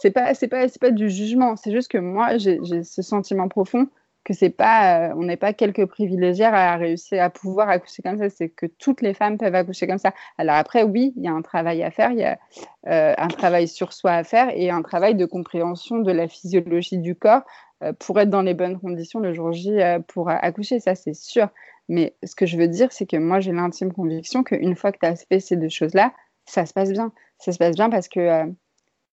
[0.00, 3.88] c'est pas, pas, pas du jugement, c'est juste que moi, j'ai ce sentiment profond
[4.24, 8.18] que c'est pas, euh, on n'est pas quelques privilégiés à réussir à pouvoir accoucher comme
[8.18, 10.12] ça, c'est que toutes les femmes peuvent accoucher comme ça.
[10.38, 12.38] Alors après, oui, il y a un travail à faire, il y a
[12.86, 16.98] euh, un travail sur soi à faire et un travail de compréhension de la physiologie
[16.98, 17.42] du corps
[17.82, 21.48] euh, pour être dans les bonnes conditions le jour J pour accoucher, ça c'est sûr.
[21.88, 24.98] Mais ce que je veux dire, c'est que moi j'ai l'intime conviction qu'une fois que
[24.98, 26.12] tu as fait ces deux choses-là,
[26.46, 27.12] ça se passe bien.
[27.38, 28.44] Ça se passe bien parce que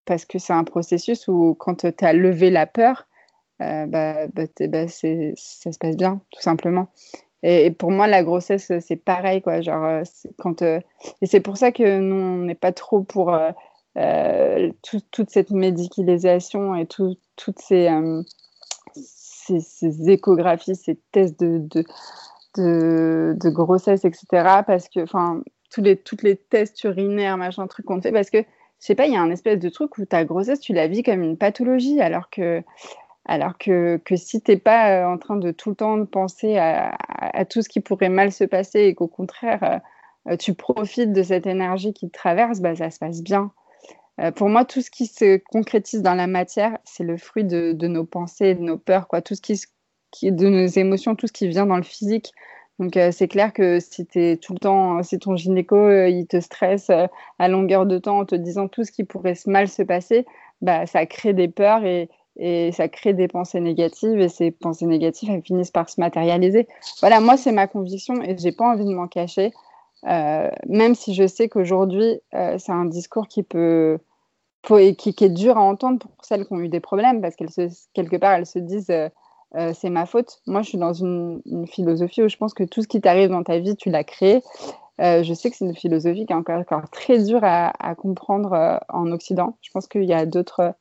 [0.06, 3.08] parce que c'est un processus où quand tu as levé la peur,
[3.62, 6.88] euh, bah, bah, bah ça se passe bien, tout simplement.
[7.44, 9.62] Et, pour moi, la grossesse, c'est pareil, quoi.
[9.62, 10.04] Genre, euh,
[10.38, 10.80] quand, euh,
[11.22, 13.38] et c'est pour ça que nous, on n'est pas trop pour
[14.82, 17.90] toute cette médicalisation et toutes ces,
[18.96, 21.84] ces, échographies, ces tests de, de,
[22.56, 24.62] de, de grossesse, etc.
[24.66, 28.40] Parce que, enfin, tous les, toutes les tests urinaires, machin, truc qu'on fait, parce que,
[28.40, 30.88] je sais pas, il y a un espèce de truc où ta grossesse, tu la
[30.88, 32.64] vis comme une pathologie, alors que
[33.30, 36.58] alors que, que si tu n'es pas euh, en train de tout le temps penser
[36.58, 36.98] à,
[37.48, 39.82] tout ce qui pourrait mal se passer et qu'au contraire,
[40.28, 43.52] euh, tu profites de cette énergie qui te traverse, bah, ça se passe bien.
[44.20, 47.76] Euh, pour moi, tout ce qui se concrétise dans la matière, c'est le fruit de,
[47.88, 49.22] nos pensées, de nos peurs, quoi.
[49.22, 49.62] Tout ce qui,
[50.10, 52.34] qui, de nos émotions, tout ce qui vient dans le physique.
[52.80, 57.48] Donc c'est clair que si tout le temps, si ton gynéco il te stresse à
[57.50, 60.26] longueur de temps en te disant tout ce qui pourrait mal se passer,
[60.62, 62.10] bah ça crée des peurs et,
[62.40, 66.68] et ça crée des pensées négatives et ces pensées négatives elles finissent par se matérialiser.
[67.02, 69.52] Voilà, moi c'est ma conviction et j'ai pas envie de m'en cacher,
[70.08, 74.00] euh, même si je sais qu'aujourd'hui euh, c'est un discours qui peut
[74.64, 77.50] qui, est dur à entendre pour celles qui ont eu des problèmes parce qu'elles
[77.94, 79.10] quelque part elles se disent euh,
[79.74, 80.42] c'est ma faute.
[80.48, 83.44] Moi je suis dans une, philosophie où je pense que tout ce qui t'arrive dans
[83.44, 84.42] ta vie tu l'as créé.
[85.00, 89.58] je sais que c'est une philosophie qui est encore, très dure à comprendre en Occident.
[89.62, 90.74] Je pense qu'il y a d'autres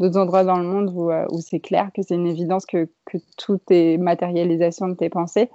[0.00, 2.88] d'autres endroits dans le monde où, euh, où c'est clair que c'est une évidence que,
[3.04, 5.50] que, tout est matérialisation de tes pensées.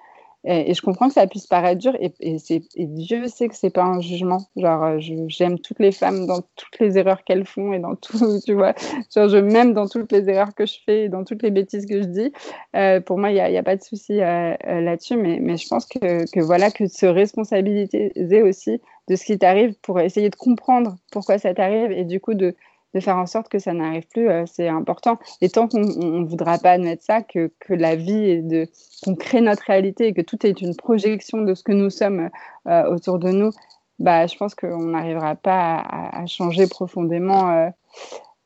[0.48, 3.84] Et, je comprends que ça puisse paraître dur, et, et, Dieu sait que c'est pas
[3.84, 4.46] un jugement.
[4.56, 8.20] Genre, euh, j'aime toutes les femmes dans toutes les erreurs qu'elles font et dans tout,
[8.46, 8.76] tu vois.
[9.16, 11.88] Genre, je m'aime dans toutes les erreurs que je fais et dans toutes les bêtises
[11.88, 12.32] que je dis.
[12.76, 15.88] Euh, pour moi, il n'y a, a, pas de souci là-dessus, mais, mais je pense
[15.88, 20.96] que, que, voilà, que se responsabiliser aussi de ce qui t'arrive pour essayer de comprendre
[21.12, 22.56] pourquoi ça t'arrive et du coup de
[22.96, 25.20] de faire en sorte que ça n'arrive plus, euh, c'est important.
[25.42, 28.68] Et tant qu'on ne voudra pas admettre ça, que, que la vie est de
[29.04, 32.30] qu'on crée notre réalité et que tout est une projection de ce que nous sommes
[32.68, 33.52] euh, autour de nous,
[34.00, 37.70] bah, je pense qu'on n'arrivera pas à, changer profondément euh,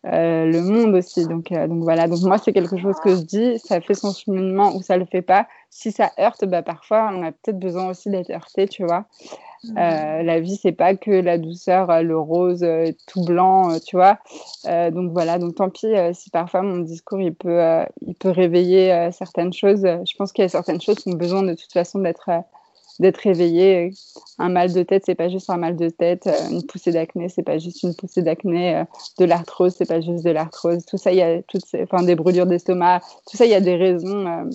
[0.04, 1.28] le monde aussi.
[1.28, 4.76] Donc, donc voilà, donc moi c'est quelque chose que je dis, ça fait son cheminement
[4.76, 5.48] ou ça le fait pas.
[5.70, 9.06] Si ça heurte, bah, parfois on a peut-être besoin aussi d'être heurté, tu vois.
[9.66, 13.98] Euh, la vie, c'est pas que la douceur, euh, le rose, euh, tout blanc, tu
[13.98, 14.20] vois.
[14.66, 17.62] donc voilà, donc tant pis si parfois mon discours il peut,
[18.06, 19.82] il peut réveiller certaines choses.
[19.82, 22.30] Je pense qu'il y a certaines choses qui ont besoin de toute façon d'être
[23.00, 23.92] d'être réveillées.
[24.40, 26.30] Un mal de tête, c'est pas juste un mal de tête.
[26.52, 28.84] Une poussée d'acné, c'est pas juste une poussée d'acné.
[29.18, 30.86] De l'arthrose, c'est pas juste de l'arthrose.
[30.86, 33.00] Tout ça, il y a toutes ces, enfin, des brûlures d'estomac.
[33.30, 34.50] Tout ça, il y a des raisons.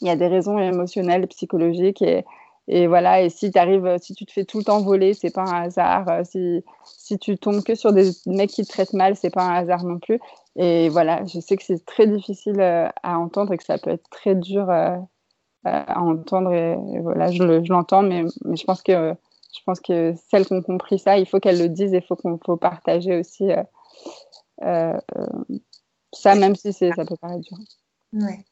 [0.00, 2.24] il y a des raisons émotionnelles, psychologiques et,
[2.72, 5.42] et voilà, et si, arrives, si tu te fais tout le temps voler, c'est pas
[5.42, 6.08] un hasard.
[6.08, 9.42] Euh, si, si tu tombes que sur des mecs qui te traitent mal, c'est pas
[9.42, 10.20] un hasard non plus.
[10.54, 13.90] Et voilà, je sais que c'est très difficile euh, à entendre et que ça peut
[13.90, 14.96] être très dur euh,
[15.64, 16.52] à entendre.
[16.52, 19.16] Et, voilà, je, l'entends, mais, mais, je pense que
[19.52, 22.06] je pense que celles qui ont compris ça, il faut qu'elles le disent et il
[22.06, 23.48] faut qu'on faut partager aussi
[26.12, 27.58] ça, même si ça peut paraître dur.
[28.12, 28.44] Ouais.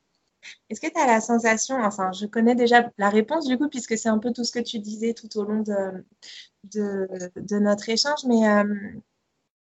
[0.71, 3.97] Est-ce que tu as la sensation, enfin, je connais déjà la réponse du coup, puisque
[3.99, 8.49] c'est un peu tout ce que tu disais tout au long de, notre échange, mais
[8.49, 8.65] euh,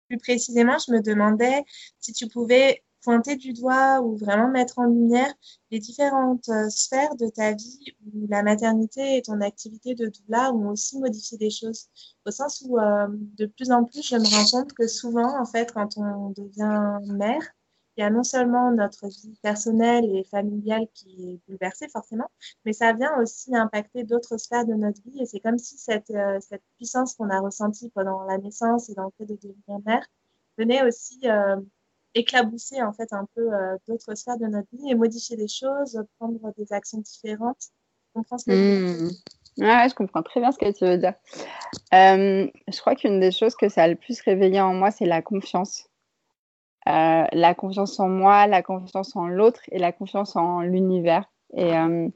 [0.07, 1.63] plus précisément, je me demandais
[1.99, 5.33] si tu pouvais pointer du doigt ou vraiment mettre en lumière
[5.71, 10.53] les différentes euh, sphères de ta vie où la maternité et ton activité de doula
[10.53, 11.87] ont aussi modifié des choses.
[12.25, 15.45] Au sens où euh, de plus en plus, je me rends compte que souvent, en
[15.45, 17.41] fait, quand on devient mère,
[17.97, 22.29] il y a non seulement notre vie personnelle et familiale qui est bouleversée forcément,
[22.65, 25.21] mais ça vient aussi impacter d'autres sphères de notre vie.
[25.21, 26.39] Et c'est comme si cette, euh,
[26.77, 30.05] puissance qu'on a ressentie pendant la naissance et dans le fait de devenir mère
[30.57, 31.57] venait aussi euh,
[32.13, 36.01] éclabousser en fait un peu euh, d'autres sphères de notre vie et modifier des choses,
[36.17, 37.71] prendre des actions différentes.
[38.15, 39.09] Mmh.
[39.57, 41.13] Je comprends très bien ce que tu veux dire.
[41.91, 45.21] je crois qu'une des choses que ça a le plus réveillé en moi, c'est la
[45.21, 45.90] confiance.
[46.87, 51.25] Euh, la confiance en moi, la confiance en l'autre et la confiance en l'univers.
[51.53, 52.07] Et, euh,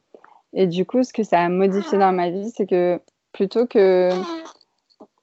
[0.54, 3.00] et, du coup, ce que ça a modifié dans ma vie, c'est que
[3.32, 4.10] plutôt que,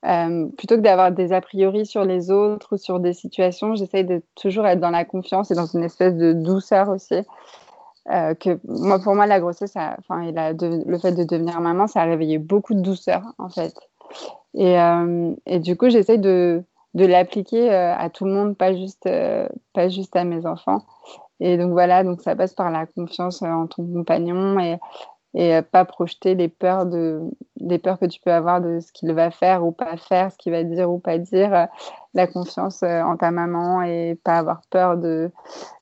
[0.04, 4.22] euh, que d'avoir des a priori sur les autres ou sur des situations, j'essaye de
[4.36, 7.22] toujours être dans la confiance et dans une espèce de douceur aussi.
[8.06, 12.38] que moi, pour moi, la grossesse, enfin, le fait de devenir maman, ça a réveillé
[12.38, 13.74] beaucoup de douceur, en fait.
[14.54, 14.76] Et,
[15.46, 16.62] et du coup, j'essaye de,
[16.94, 20.82] de l'appliquer euh, à tout le monde, pas juste, euh, pas juste à mes enfants.
[21.40, 24.78] Et donc voilà, donc ça passe par la confiance euh, en ton compagnon et,
[25.34, 27.22] et pas projeter les peurs, de,
[27.56, 30.36] les peurs que tu peux avoir de ce qu'il va faire ou pas faire, ce
[30.36, 31.68] qu'il va dire ou pas dire.
[32.12, 35.30] La confiance en ta maman et pas avoir peur de,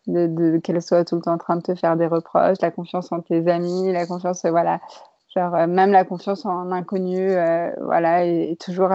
[0.07, 2.59] de, qu'elle soit tout le temps en train de te faire des reproches.
[2.63, 4.79] La confiance en tes amis, la confiance, voilà,
[5.35, 7.35] genre même la confiance en inconnu,
[7.81, 8.93] voilà, et, toujours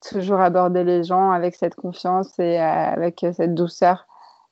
[0.00, 4.06] toujours aborder les gens avec cette confiance et euh, avec cette douceur.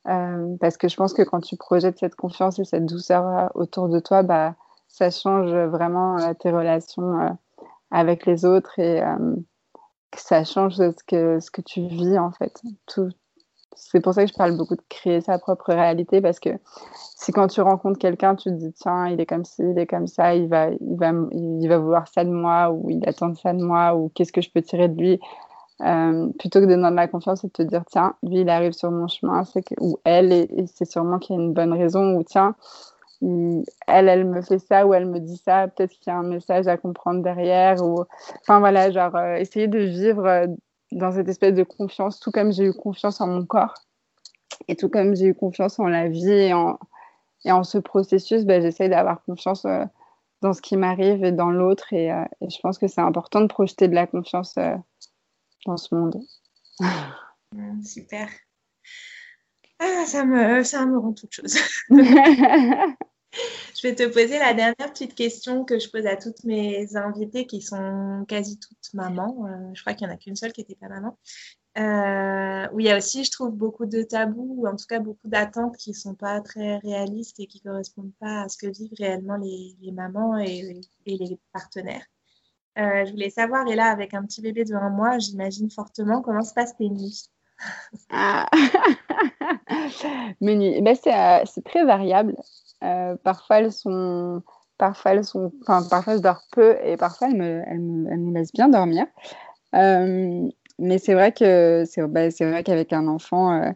[0.09, 3.49] Euh, parce que je pense que quand tu projettes cette confiance et cette douceur euh,
[3.55, 4.55] autour de toi, bah,
[4.88, 7.36] ça change vraiment tes relations
[7.90, 9.03] avec les autres et
[10.16, 12.62] ça change ce que, ce que tu vis en fait.
[13.75, 16.51] C'est pour ça que je parle beaucoup de créer sa propre réalité parce que
[17.17, 19.87] si quand tu rencontres quelqu'un, tu te dis tiens, il est comme ci, il est
[19.87, 23.35] comme ça, il va, il va, il va vouloir ça de moi ou il attend
[23.35, 25.21] ça de moi ou qu'est-ce que je peux tirer de lui,
[25.83, 28.49] euh, plutôt que de donner de la confiance et de te dire tiens, lui il
[28.49, 29.43] arrive sur mon chemin,
[29.81, 32.55] ou elle, et, c'est sûrement qu'il y a une bonne raison, ou tiens,
[33.23, 36.23] elle, elle me fait ça, ou elle me dit ça, peut-être qu'il y a un
[36.23, 38.05] message à comprendre derrière, ou
[38.41, 40.47] enfin voilà, genre euh, essayer de vivre euh,
[40.93, 43.74] dans cette espèce de confiance, tout comme j'ai eu confiance en mon corps,
[44.68, 46.78] et tout comme j'ai eu confiance en la vie et en,
[47.45, 49.66] et en ce processus, ben, j'essaie d'avoir confiance
[50.43, 52.07] dans ce qui m'arrive et dans l'autre, et,
[52.41, 54.55] et, je pense que c'est important de projeter de la confiance
[55.66, 56.22] dans ce monde.
[57.84, 58.28] Super.
[59.78, 61.59] Ah, ça, me, ça me rend toute chose.
[63.76, 67.47] je vais te poser la dernière petite question que je pose à toutes mes invitées
[67.47, 69.47] qui sont quasi toutes mamans.
[69.47, 71.18] Euh, je crois qu'il n'y en a qu'une seule qui n'était pas maman.
[71.78, 74.99] Euh, où il y a aussi, je trouve, beaucoup de tabous, ou en tout cas
[74.99, 78.57] beaucoup d'attentes qui ne sont pas très réalistes et qui ne correspondent pas à ce
[78.57, 82.07] que vivent réellement les, mamans et, les partenaires.
[82.78, 86.43] Euh, je voulais savoir, et là, avec un petit bébé devant moi, j'imagine fortement comment
[86.43, 87.28] se passent tes nuits.
[88.11, 88.49] Ah.
[90.41, 92.37] Mes nuits, ben, euh, c'est très variable.
[92.85, 94.43] Euh, parfois, elles sont.
[94.79, 95.53] Parfois, elles sont.
[95.62, 99.07] Enfin, parfois, je dors peu et parfois, elles me, elles me, laissent bien dormir.
[99.72, 103.72] mais c'est vrai que c'est bah, vrai qu'avec un enfant,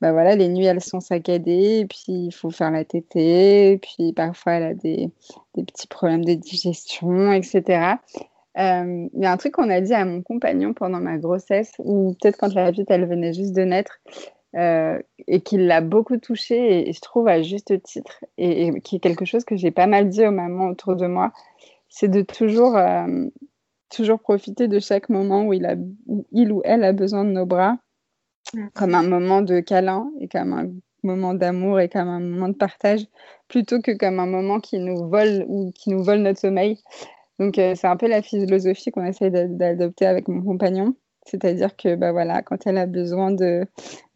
[0.00, 3.78] bah voilà, les nuits elles sont saccadées, et puis il faut faire la tétée, et
[3.78, 5.10] puis parfois elle a des,
[5.54, 7.96] petits problèmes de digestion, etc.
[8.58, 11.72] Euh, il y a un truc qu'on a dit à mon compagnon pendant ma grossesse,
[11.80, 13.98] ou peut-être quand la petite elle venait juste de naître,
[14.58, 19.00] euh, et qui l'a beaucoup touché, et, je trouve à juste titre, et, qui est
[19.00, 21.32] quelque chose que j'ai pas mal dit aux mamans autour de moi,
[21.88, 23.26] c'est de toujours, euh,
[23.88, 27.30] toujours profiter de chaque moment où il, a, où il ou elle a besoin de
[27.30, 27.78] nos bras
[28.74, 30.70] comme un moment de câlin et comme un
[31.02, 33.06] moment d'amour et comme un moment de partage,
[33.46, 36.80] plutôt que comme un moment qui nous vole ou qui nous vole notre sommeil.
[37.38, 40.94] Donc euh, c'est un peu la philosophie qu'on essaie d'adopter avec mon compagnon.
[41.28, 43.66] C'est-à-dire que bah, voilà, quand elle a besoin de,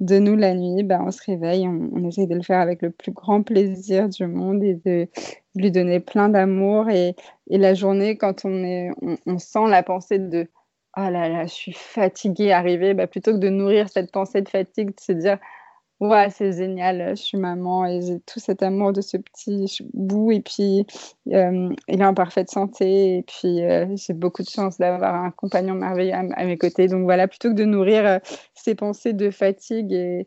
[0.00, 2.90] de nous la nuit, bah, on se réveille, on, essaie de le faire avec le
[2.90, 5.08] plus grand plaisir du monde et de,
[5.54, 6.88] lui donner plein d'amour.
[6.88, 7.14] Et,
[7.50, 8.90] et, la journée, quand on, est,
[9.26, 10.48] on, sent la pensée de
[10.96, 14.48] oh là là, je suis fatiguée, arrivée, bah, plutôt que de nourrir cette pensée de
[14.48, 15.38] fatigue, de se dire,
[16.00, 20.32] ouais, c'est génial, je suis maman et j'ai tout cet amour de ce petit bout
[20.32, 20.86] et puis
[21.28, 25.30] euh, il est en parfaite santé et puis euh, j'ai beaucoup de chance d'avoir un
[25.30, 26.88] compagnon merveilleux à, mes côtés.
[26.88, 28.18] Donc voilà, plutôt que de nourrir euh,
[28.54, 30.26] ces pensées de fatigue et,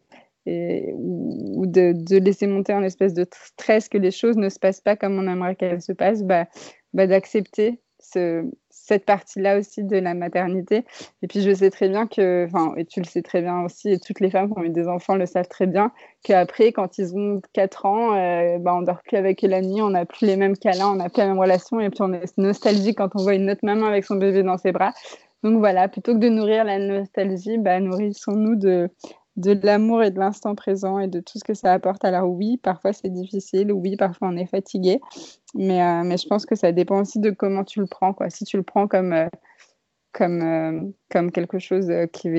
[0.95, 4.81] ou de, de, laisser monter un espèce de stress que les choses ne se passent
[4.81, 6.45] pas comme on aimerait qu'elles se passent, bah,
[6.93, 8.45] bah d'accepter ce,
[8.85, 10.85] cette partie-là aussi de la maternité.
[11.21, 13.89] Et puis je sais très bien que, enfin, et tu le sais très bien aussi,
[13.89, 15.91] et toutes les femmes qui ont eu des enfants le savent très bien,
[16.23, 19.89] qu'après, quand ils ont 4 ans, euh, bah, on dort plus avec la nuit, on
[19.89, 22.37] n'a plus les mêmes câlins, on n'a plus la même relation, et puis on est
[22.37, 24.93] nostalgique quand on voit une autre maman avec son bébé dans ses bras.
[25.43, 28.89] Donc voilà, plutôt que de nourrir la nostalgie, bah, nourrissons-nous de,
[29.35, 32.05] de l'amour et de l'instant présent et de tout ce que ça apporte.
[32.05, 34.99] Alors oui, parfois c'est difficile, oui, parfois on est fatigué,
[35.53, 38.13] mais, euh, mais je pense que ça dépend aussi de comment tu le prends.
[38.13, 38.29] Quoi.
[38.29, 39.27] Si tu le prends comme, euh,
[40.13, 42.29] comme, euh, comme quelque chose qui,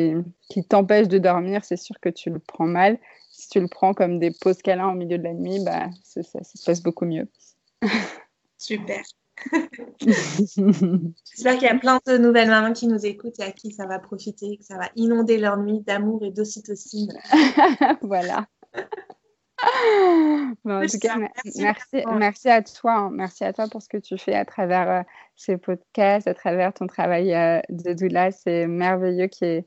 [0.49, 2.99] qui t'empêche de dormir, c'est sûr que tu le prends mal.
[3.30, 6.22] Si tu le prends comme des pauses câlins au milieu de la nuit, bah, ça,
[6.22, 7.28] ça se passe beaucoup mieux.
[8.59, 9.03] Super.
[10.01, 13.87] J'espère qu'il y a plein de nouvelles mamans qui nous écoutent et à qui ça
[13.87, 17.12] va profiter, que ça va inonder leur nuit d'amour et d'ocytocine.
[18.03, 18.47] voilà.
[20.64, 22.95] en tout cas, merci, merci, à toi.
[22.95, 23.11] Hein.
[23.12, 25.03] Merci à toi pour ce que tu fais à travers euh,
[25.37, 28.30] ces podcasts, à travers ton travail euh, de doula.
[28.32, 29.64] C'est merveilleux qu'il y, ait,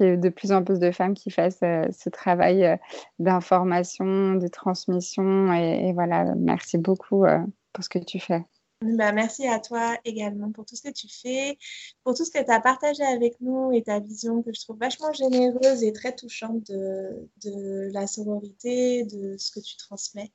[0.00, 2.78] ait de plus en plus de femmes qui fassent euh, ce travail
[3.18, 5.52] d'information, de transmission.
[5.52, 7.24] Et, et, voilà, merci beaucoup
[7.72, 8.44] pour ce que tu fais.
[8.84, 11.56] Bah, merci à toi également pour tout ce que tu fais,
[12.02, 14.78] pour tout ce que tu as partagé avec nous et ta vision que je trouve
[14.78, 20.32] vachement généreuse et très touchante de, de la sororité, de ce que tu transmets.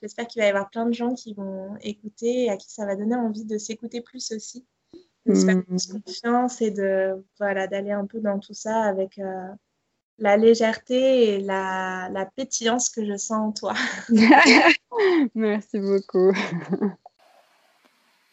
[0.00, 2.86] J'espère qu'il va y avoir plein de gens qui vont écouter et à qui ça
[2.86, 4.66] va donner envie de s'écouter plus aussi,
[5.26, 5.64] de se faire mmh.
[5.64, 9.48] plus confiance et de voilà d'aller un peu dans tout ça avec euh,
[10.18, 13.74] la légèreté et la, la pétillance que je sens en toi.
[15.34, 16.32] Merci beaucoup.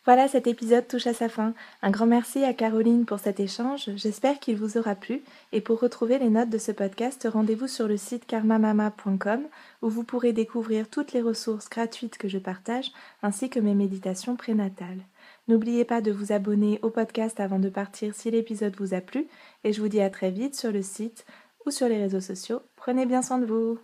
[0.08, 1.53] Voilà, cet épisode touche à sa fin.
[1.82, 3.89] Un grand merci à Caroline pour cet échange.
[3.97, 5.22] J'espère qu'il vous aura plu.
[5.51, 9.41] Et pour retrouver les notes de ce podcast, rendez-vous sur le site karmamama.com
[9.82, 14.38] où vous pourrez découvrir toutes les ressources gratuites que je partage ainsi que mes méditations
[14.38, 15.01] prénatales.
[15.49, 19.28] N'oubliez pas de vous abonner au podcast avant de partir si l'épisode vous a plu
[19.66, 21.26] et je vous dis à très vite sur le site
[21.66, 22.62] ou sur les réseaux sociaux.
[22.78, 23.78] Prenez bien soin de vous.